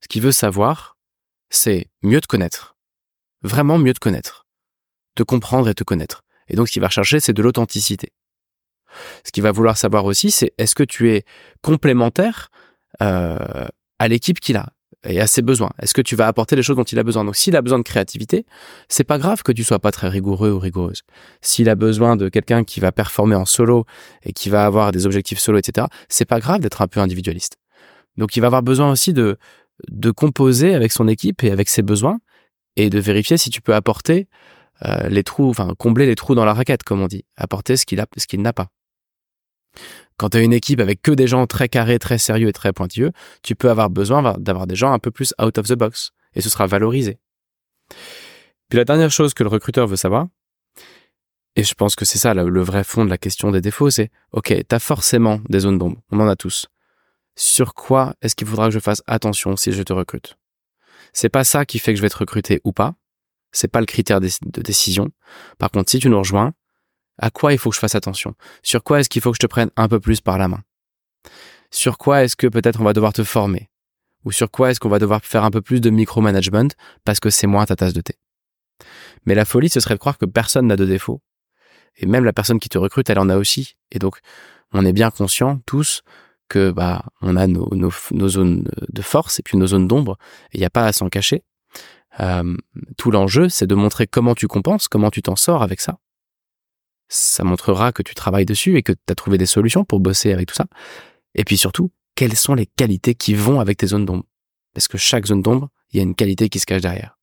Ce 0.00 0.08
qu'il 0.08 0.22
veut 0.22 0.32
savoir, 0.32 0.96
c'est 1.50 1.90
mieux 2.02 2.20
te 2.20 2.26
connaître. 2.26 2.76
Vraiment 3.42 3.78
mieux 3.78 3.94
te 3.94 4.00
connaître. 4.00 4.46
Te 5.14 5.22
comprendre 5.22 5.68
et 5.68 5.74
te 5.74 5.84
connaître. 5.84 6.22
Et 6.48 6.56
donc 6.56 6.68
ce 6.68 6.72
qu'il 6.72 6.82
va 6.82 6.88
rechercher, 6.88 7.20
c'est 7.20 7.32
de 7.32 7.42
l'authenticité. 7.42 8.12
Ce 9.24 9.32
qu'il 9.32 9.42
va 9.42 9.52
vouloir 9.52 9.76
savoir 9.76 10.04
aussi, 10.04 10.30
c'est 10.30 10.52
est-ce 10.58 10.74
que 10.74 10.82
tu 10.82 11.10
es 11.10 11.24
complémentaire 11.62 12.50
euh, 13.02 13.66
à 13.98 14.08
l'équipe 14.08 14.40
qu'il 14.40 14.56
a 14.56 14.68
et 15.06 15.20
à 15.20 15.26
ses 15.26 15.42
besoins? 15.42 15.70
Est-ce 15.80 15.94
que 15.94 16.02
tu 16.02 16.16
vas 16.16 16.26
apporter 16.26 16.56
les 16.56 16.62
choses 16.62 16.76
dont 16.76 16.84
il 16.84 16.98
a 16.98 17.02
besoin? 17.02 17.24
Donc 17.24 17.36
s'il 17.36 17.56
a 17.56 17.62
besoin 17.62 17.78
de 17.78 17.84
créativité, 17.84 18.46
c'est 18.88 19.04
pas 19.04 19.18
grave 19.18 19.42
que 19.42 19.52
tu 19.52 19.64
sois 19.64 19.78
pas 19.78 19.92
très 19.92 20.08
rigoureux 20.08 20.50
ou 20.50 20.58
rigoureuse. 20.58 21.02
S'il 21.40 21.68
a 21.68 21.74
besoin 21.74 22.16
de 22.16 22.28
quelqu'un 22.28 22.64
qui 22.64 22.80
va 22.80 22.92
performer 22.92 23.36
en 23.36 23.44
solo 23.44 23.84
et 24.22 24.32
qui 24.32 24.48
va 24.48 24.64
avoir 24.64 24.92
des 24.92 25.06
objectifs 25.06 25.38
solo, 25.38 25.58
etc., 25.58 25.86
c'est 26.08 26.24
pas 26.24 26.40
grave 26.40 26.60
d'être 26.60 26.82
un 26.82 26.88
peu 26.88 27.00
individualiste. 27.00 27.56
Donc 28.16 28.36
il 28.36 28.40
va 28.40 28.46
avoir 28.46 28.62
besoin 28.62 28.90
aussi 28.90 29.12
de 29.12 29.36
de 29.90 30.10
composer 30.10 30.74
avec 30.74 30.92
son 30.92 31.08
équipe 31.08 31.42
et 31.42 31.50
avec 31.50 31.68
ses 31.68 31.82
besoins 31.82 32.20
et 32.76 32.90
de 32.90 32.98
vérifier 32.98 33.36
si 33.36 33.50
tu 33.50 33.60
peux 33.60 33.74
apporter 33.74 34.28
euh, 34.84 35.08
les 35.08 35.22
trous, 35.22 35.48
enfin 35.48 35.74
combler 35.78 36.06
les 36.06 36.14
trous 36.14 36.34
dans 36.34 36.44
la 36.44 36.54
raquette, 36.54 36.82
comme 36.82 37.00
on 37.00 37.06
dit, 37.06 37.24
apporter 37.36 37.76
ce 37.76 37.86
qu'il 37.86 38.00
a, 38.00 38.06
ce 38.16 38.26
qu'il 38.26 38.42
n'a 38.42 38.52
pas. 38.52 38.68
Quand 40.16 40.30
tu 40.30 40.36
as 40.36 40.40
une 40.40 40.52
équipe 40.52 40.80
avec 40.80 41.02
que 41.02 41.10
des 41.10 41.26
gens 41.26 41.46
très 41.46 41.68
carrés, 41.68 41.98
très 41.98 42.18
sérieux 42.18 42.48
et 42.48 42.52
très 42.52 42.72
pointilleux, 42.72 43.12
tu 43.42 43.54
peux 43.54 43.70
avoir 43.70 43.90
besoin 43.90 44.36
d'avoir 44.38 44.66
des 44.66 44.76
gens 44.76 44.92
un 44.92 44.98
peu 44.98 45.10
plus 45.10 45.34
out 45.42 45.58
of 45.58 45.66
the 45.66 45.74
box 45.74 46.12
et 46.34 46.40
ce 46.40 46.48
sera 46.48 46.66
valorisé. 46.66 47.18
Puis 48.68 48.78
la 48.78 48.84
dernière 48.84 49.10
chose 49.10 49.34
que 49.34 49.42
le 49.42 49.48
recruteur 49.48 49.86
veut 49.86 49.96
savoir, 49.96 50.28
et 51.56 51.62
je 51.62 51.74
pense 51.74 51.94
que 51.94 52.04
c'est 52.04 52.18
ça 52.18 52.34
le 52.34 52.62
vrai 52.62 52.82
fond 52.82 53.04
de 53.04 53.10
la 53.10 53.18
question 53.18 53.50
des 53.50 53.60
défauts, 53.60 53.90
c'est 53.90 54.10
OK, 54.32 54.54
tu 54.68 54.74
as 54.74 54.78
forcément 54.80 55.40
des 55.48 55.60
zones 55.60 55.78
d'ombre, 55.78 56.00
on 56.10 56.20
en 56.20 56.28
a 56.28 56.36
tous. 56.36 56.66
Sur 57.36 57.74
quoi 57.74 58.14
est-ce 58.22 58.34
qu'il 58.34 58.46
faudra 58.46 58.68
que 58.68 58.74
je 58.74 58.78
fasse 58.78 59.02
attention 59.06 59.56
si 59.56 59.72
je 59.72 59.82
te 59.82 59.92
recrute? 59.92 60.36
C'est 61.12 61.28
pas 61.28 61.44
ça 61.44 61.64
qui 61.64 61.78
fait 61.78 61.92
que 61.92 61.96
je 61.96 62.02
vais 62.02 62.10
te 62.10 62.16
recruter 62.16 62.60
ou 62.64 62.72
pas. 62.72 62.94
C'est 63.52 63.68
pas 63.68 63.78
le 63.78 63.86
critère 63.86 64.20
de 64.20 64.28
décision. 64.62 65.10
Par 65.58 65.70
contre, 65.70 65.90
si 65.90 66.00
tu 66.00 66.08
nous 66.08 66.18
rejoins, 66.18 66.52
à 67.18 67.30
quoi 67.30 67.52
il 67.52 67.58
faut 67.58 67.70
que 67.70 67.76
je 67.76 67.80
fasse 67.80 67.94
attention? 67.94 68.34
Sur 68.62 68.82
quoi 68.82 69.00
est-ce 69.00 69.08
qu'il 69.08 69.22
faut 69.22 69.30
que 69.30 69.36
je 69.36 69.46
te 69.46 69.46
prenne 69.46 69.70
un 69.76 69.88
peu 69.88 70.00
plus 70.00 70.20
par 70.20 70.38
la 70.38 70.48
main? 70.48 70.62
Sur 71.70 71.98
quoi 71.98 72.24
est-ce 72.24 72.36
que 72.36 72.46
peut-être 72.46 72.80
on 72.80 72.84
va 72.84 72.92
devoir 72.92 73.12
te 73.12 73.24
former? 73.24 73.70
Ou 74.24 74.32
sur 74.32 74.50
quoi 74.50 74.70
est-ce 74.70 74.80
qu'on 74.80 74.88
va 74.88 74.98
devoir 74.98 75.22
faire 75.24 75.44
un 75.44 75.50
peu 75.50 75.60
plus 75.60 75.80
de 75.80 75.90
micromanagement 75.90 76.68
parce 77.04 77.20
que 77.20 77.30
c'est 77.30 77.46
moins 77.46 77.66
ta 77.66 77.76
tasse 77.76 77.92
de 77.92 78.00
thé? 78.00 78.14
Mais 79.26 79.34
la 79.34 79.44
folie, 79.44 79.68
ce 79.68 79.80
serait 79.80 79.94
de 79.94 79.98
croire 79.98 80.18
que 80.18 80.26
personne 80.26 80.66
n'a 80.66 80.76
de 80.76 80.84
défaut. 80.84 81.20
Et 81.96 82.06
même 82.06 82.24
la 82.24 82.32
personne 82.32 82.58
qui 82.58 82.68
te 82.68 82.78
recrute, 82.78 83.08
elle 83.10 83.18
en 83.18 83.28
a 83.28 83.36
aussi. 83.36 83.76
Et 83.92 83.98
donc, 83.98 84.18
on 84.72 84.84
est 84.84 84.92
bien 84.92 85.10
conscients 85.10 85.60
tous 85.66 86.02
que 86.48 86.70
bah 86.70 87.04
on 87.22 87.36
a 87.36 87.46
nos, 87.46 87.90
zones 88.28 88.68
de 88.92 89.02
force 89.02 89.38
et 89.38 89.42
puis 89.42 89.56
nos 89.56 89.68
zones 89.68 89.88
d'ombre. 89.88 90.18
Il 90.52 90.60
n'y 90.60 90.66
a 90.66 90.70
pas 90.70 90.86
à 90.86 90.92
s'en 90.92 91.08
cacher. 91.08 91.44
Euh, 92.20 92.56
tout 92.96 93.10
l'enjeu, 93.10 93.48
c'est 93.48 93.66
de 93.66 93.74
montrer 93.74 94.06
comment 94.06 94.34
tu 94.34 94.46
compenses, 94.46 94.88
comment 94.88 95.10
tu 95.10 95.22
t'en 95.22 95.36
sors 95.36 95.62
avec 95.62 95.80
ça 95.80 95.98
ça 97.08 97.44
montrera 97.44 97.92
que 97.92 98.02
tu 98.02 98.14
travailles 98.14 98.46
dessus 98.46 98.76
et 98.76 98.82
que 98.82 98.92
tu 98.92 98.98
as 99.10 99.14
trouvé 99.14 99.38
des 99.38 99.46
solutions 99.46 99.84
pour 99.84 100.00
bosser 100.00 100.32
avec 100.32 100.48
tout 100.48 100.54
ça. 100.54 100.66
Et 101.34 101.44
puis 101.44 101.58
surtout, 101.58 101.90
quelles 102.14 102.36
sont 102.36 102.54
les 102.54 102.66
qualités 102.66 103.14
qui 103.14 103.34
vont 103.34 103.60
avec 103.60 103.78
tes 103.78 103.88
zones 103.88 104.04
d'ombre? 104.04 104.24
Parce 104.72 104.88
que 104.88 104.98
chaque 104.98 105.26
zone 105.26 105.42
d'ombre, 105.42 105.70
il 105.90 105.98
y 105.98 106.00
a 106.00 106.02
une 106.02 106.14
qualité 106.14 106.48
qui 106.48 106.58
se 106.58 106.66
cache 106.66 106.82
derrière. 106.82 107.18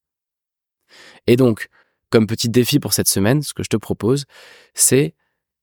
Et 1.28 1.36
donc, 1.36 1.70
comme 2.10 2.28
petit 2.28 2.50
défi 2.50 2.80
pour 2.80 2.94
cette 2.94 3.08
semaine, 3.08 3.42
ce 3.42 3.54
que 3.54 3.64
je 3.64 3.70
te 3.70 3.78
propose, 3.78 4.26
c'est 4.74 5.16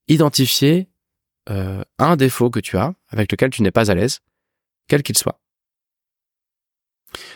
identifier 0.07 0.89
euh, 1.49 1.83
un 1.97 2.15
défaut 2.15 2.49
que 2.49 2.59
tu 2.59 2.77
as 2.77 2.93
avec 3.09 3.31
lequel 3.31 3.49
tu 3.49 3.61
n'es 3.61 3.71
pas 3.71 3.91
à 3.91 3.95
l'aise, 3.95 4.19
quel 4.87 5.03
qu'il 5.03 5.17
soit. 5.17 5.39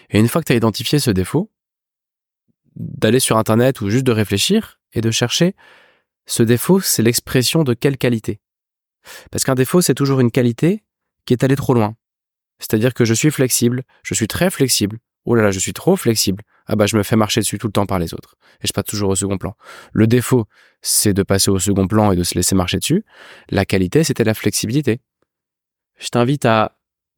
Et 0.10 0.20
une 0.20 0.28
fois 0.28 0.42
que 0.42 0.48
tu 0.48 0.54
as 0.54 0.56
identifié 0.56 1.00
ce 1.00 1.12
défaut, 1.12 1.52
d'aller 2.76 3.20
sur 3.20 3.38
Internet 3.38 3.82
ou 3.82 3.90
juste 3.90 4.06
de 4.06 4.12
réfléchir 4.12 4.80
et 4.94 5.02
de 5.02 5.12
chercher 5.12 5.56
ce 6.26 6.44
défaut, 6.44 6.80
c'est 6.80 7.04
l'expression 7.04 7.64
de 7.64 7.74
quelle 7.74 7.98
qualité 7.98 8.40
Parce 9.32 9.44
qu'un 9.44 9.56
défaut, 9.56 9.82
c'est 9.82 9.94
toujours 9.94 10.20
une 10.20 10.32
qualité 10.32 10.84
qui 11.26 11.34
est 11.34 11.44
allée 11.44 11.56
trop 11.56 11.74
loin. 11.74 11.96
C'est-à-dire 12.60 12.94
que 12.94 13.06
je 13.06 13.14
suis 13.14 13.32
flexible, 13.32 13.84
je 14.04 14.14
suis 14.14 14.28
très 14.28 14.50
flexible. 14.50 15.00
Oh 15.26 15.36
là 15.36 15.44
là, 15.44 15.52
je 15.52 15.60
suis 15.60 15.74
trop 15.74 15.96
flexible. 15.96 16.44
ah 16.66 16.76
bah 16.76 16.86
je 16.86 16.98
me 16.98 17.04
fais 17.04 17.16
marcher 17.16 17.40
dessus 17.40 17.58
tout 17.58 17.68
le 17.68 17.74
temps 17.74 17.86
par 17.86 18.00
les 18.00 18.14
autres 18.14 18.36
et 18.62 18.68
je 18.68 18.74
passe 18.74 18.86
toujours 18.86 19.10
au 19.10 19.16
second 19.16 19.38
plan. 19.38 19.56
Le 19.94 20.08
défaut, 20.08 20.46
c'est 20.82 21.14
de 21.14 21.24
passer 21.24 21.50
au 21.50 21.60
second 21.60 21.88
plan 21.88 22.12
et 22.12 22.16
de 22.16 22.24
se 22.24 22.36
laisser 22.36 22.56
marcher 22.56 22.78
dessus. 22.78 23.06
La 23.50 23.66
qualité, 23.66 24.04
c'était 24.04 24.24
la 24.24 24.34
flexibilité. 24.34 25.00
Je 25.98 26.10
t'invite 26.10 26.46
à 26.46 26.78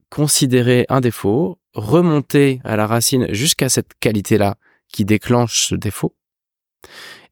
considérer 0.09 0.85
un 0.89 1.01
défaut, 1.01 1.59
remonter 1.73 2.61
à 2.63 2.75
la 2.75 2.85
racine 2.85 3.27
jusqu'à 3.33 3.69
cette 3.69 3.93
qualité-là 3.99 4.55
qui 4.87 5.03
déclenche 5.03 5.67
ce 5.67 5.75
défaut, 5.75 6.15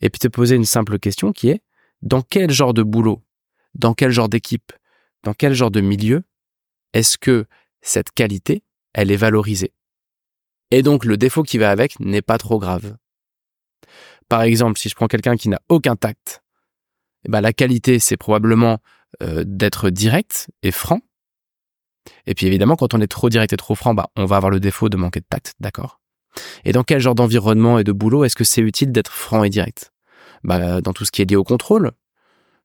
et 0.01 0.10
puis 0.10 0.19
te 0.19 0.27
poser 0.27 0.55
une 0.55 0.65
simple 0.65 1.00
question 1.00 1.31
qui 1.31 1.50
est 1.50 1.62
dans 2.01 2.22
quel 2.22 2.51
genre 2.51 2.74
de 2.74 2.83
boulot, 2.83 3.24
dans 3.75 3.93
quel 3.93 4.12
genre 4.12 4.29
d'équipe, 4.29 4.74
dans 5.24 5.33
quel 5.33 5.53
genre 5.53 5.72
de 5.72 5.81
milieu 5.81 6.24
est-ce 6.93 7.17
que 7.17 7.45
cette 7.81 8.12
qualité, 8.12 8.63
elle 8.93 9.12
est 9.12 9.17
valorisée? 9.17 9.74
Et 10.72 10.81
donc 10.81 11.05
le 11.05 11.17
défaut 11.17 11.43
qui 11.43 11.57
va 11.57 11.72
avec 11.72 12.00
n'est 12.00 12.22
pas 12.22 12.38
trop 12.38 12.60
grave. 12.60 12.98
Par 14.29 14.41
exemple, 14.41 14.79
si 14.79 14.89
je 14.89 14.95
prends 14.95 15.07
quelqu'un 15.07 15.36
qui 15.36 15.50
n'a 15.50 15.62
aucun 15.69 15.95
tact, 15.95 16.43
eh 17.25 17.29
ben, 17.29 17.41
la 17.41 17.53
qualité, 17.53 18.00
c'est 18.00 18.17
probablement 18.17 18.79
euh, 19.22 19.43
d'être 19.45 19.89
direct 19.89 20.50
et 20.62 20.72
franc. 20.72 21.01
Et 22.25 22.33
puis 22.33 22.48
évidemment, 22.48 22.75
quand 22.75 22.93
on 22.93 23.01
est 23.01 23.07
trop 23.07 23.29
direct 23.29 23.53
et 23.53 23.57
trop 23.57 23.75
franc, 23.75 23.93
bah, 23.93 24.10
on 24.15 24.25
va 24.25 24.38
avoir 24.38 24.50
le 24.50 24.60
défaut 24.60 24.89
de 24.89 24.98
manquer 24.98 25.22
de 25.22 25.25
tact, 25.29 25.53
d'accord? 25.60 26.01
Et 26.66 26.72
dans 26.72 26.84
quel 26.84 27.00
genre 27.00 27.16
d'environnement 27.16 27.80
et 27.80 27.84
de 27.84 27.92
boulot 27.92 28.24
est-ce 28.24 28.36
que 28.36 28.44
c'est 28.44 28.62
utile 28.62 28.92
d'être 28.92 29.12
franc 29.12 29.44
et 29.44 29.50
direct? 29.50 29.92
Bah, 30.44 30.82
Dans 30.82 30.94
tout 30.94 31.06
ce 31.06 31.12
qui 31.12 31.22
est 31.22 31.30
lié 31.30 31.36
au 31.36 31.44
contrôle, 31.44 31.92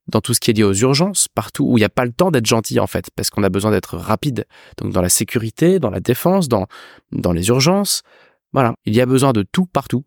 dans 0.09 0.21
tout 0.21 0.35
ce 0.35 0.41
qui 0.41 0.51
est 0.51 0.55
lié 0.55 0.65
aux 0.65 0.75
urgences, 0.75 1.29
partout 1.29 1.65
où 1.65 1.77
il 1.77 1.81
n'y 1.81 1.85
a 1.85 1.91
pas 1.91 2.05
le 2.05 2.13
temps 2.13 2.31
d'être 2.31 2.47
gentil 2.47 2.81
en 2.81 2.87
fait, 2.87 3.11
parce 3.15 3.31
qu'on 3.31 3.43
a 3.43 3.51
besoin 3.51 3.71
d'être 3.71 3.97
rapide. 3.97 4.47
Donc 4.79 4.93
dans 4.93 5.03
la 5.03 5.11
sécurité, 5.11 5.79
dans 5.79 5.91
la 5.91 6.01
défense, 6.01 6.49
dans, 6.49 6.67
dans 7.13 7.33
les 7.33 7.49
urgences, 7.49 8.03
voilà, 8.53 8.75
il 8.87 8.95
y 8.95 9.01
a 9.01 9.07
besoin 9.07 9.33
de 9.33 9.43
tout 9.43 9.67
partout. 9.67 10.05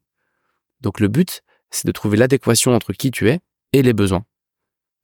Donc 0.82 1.00
le 1.00 1.08
but, 1.08 1.42
c'est 1.70 1.86
de 1.86 1.92
trouver 1.92 2.18
l'adéquation 2.18 2.74
entre 2.74 2.94
qui 2.94 3.12
tu 3.12 3.30
es 3.30 3.40
et 3.74 3.84
les 3.84 3.94
besoins. 3.94 4.26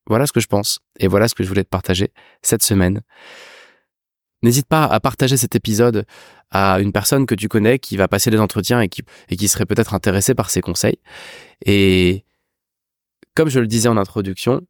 Voilà 0.07 0.25
ce 0.25 0.31
que 0.31 0.39
je 0.39 0.47
pense, 0.47 0.79
et 0.99 1.07
voilà 1.07 1.27
ce 1.27 1.35
que 1.35 1.43
je 1.43 1.49
voulais 1.49 1.63
te 1.63 1.69
partager 1.69 2.11
cette 2.41 2.63
semaine. 2.63 3.01
N'hésite 4.47 4.67
pas 4.67 4.85
à 4.85 5.01
partager 5.01 5.35
cet 5.35 5.55
épisode 5.55 6.05
à 6.51 6.79
une 6.79 6.93
personne 6.93 7.25
que 7.25 7.35
tu 7.35 7.49
connais 7.49 7.79
qui 7.79 7.97
va 7.97 8.07
passer 8.07 8.31
des 8.31 8.39
entretiens 8.39 8.79
et 8.79 8.87
qui, 8.87 9.47
serait 9.49 9.65
peut-être 9.65 9.93
intéressée 9.93 10.35
par 10.35 10.49
ces 10.49 10.61
conseils. 10.61 10.99
Et 11.65 12.23
comme 13.35 13.49
je 13.49 13.59
le 13.59 13.67
disais 13.67 13.89
en 13.89 13.97
introduction, 13.97 14.61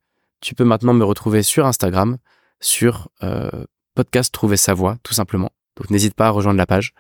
tu 0.42 0.56
peux 0.56 0.64
maintenant 0.64 0.96
me 0.96 1.06
retrouver 1.06 1.44
sur 1.44 1.68
Instagram, 1.68 2.18
sur 2.60 3.10
euh, 3.22 3.52
podcast 3.94 4.34
Trouver 4.34 4.58
sa 4.58 4.74
voix, 4.74 4.98
tout 5.04 5.14
simplement. 5.14 5.52
Donc 5.76 5.92
n'hésite 5.92 6.16
pas 6.16 6.26
à 6.26 6.32
rejoindre 6.32 6.58
la 6.58 6.66
page. 6.66 6.94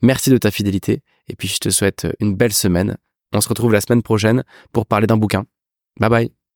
Merci 0.00 0.30
de 0.30 0.38
ta 0.38 0.52
fidélité 0.52 1.02
et 1.26 1.34
puis 1.34 1.48
je 1.48 1.58
te 1.58 1.68
souhaite 1.68 2.06
une 2.20 2.36
belle 2.36 2.52
semaine. 2.52 2.96
On 3.32 3.40
se 3.40 3.48
retrouve 3.48 3.72
la 3.72 3.80
semaine 3.80 4.04
prochaine 4.04 4.44
pour 4.70 4.86
parler 4.86 5.08
d'un 5.08 5.16
bouquin. 5.16 5.46
Bye 5.98 6.10
bye 6.10 6.39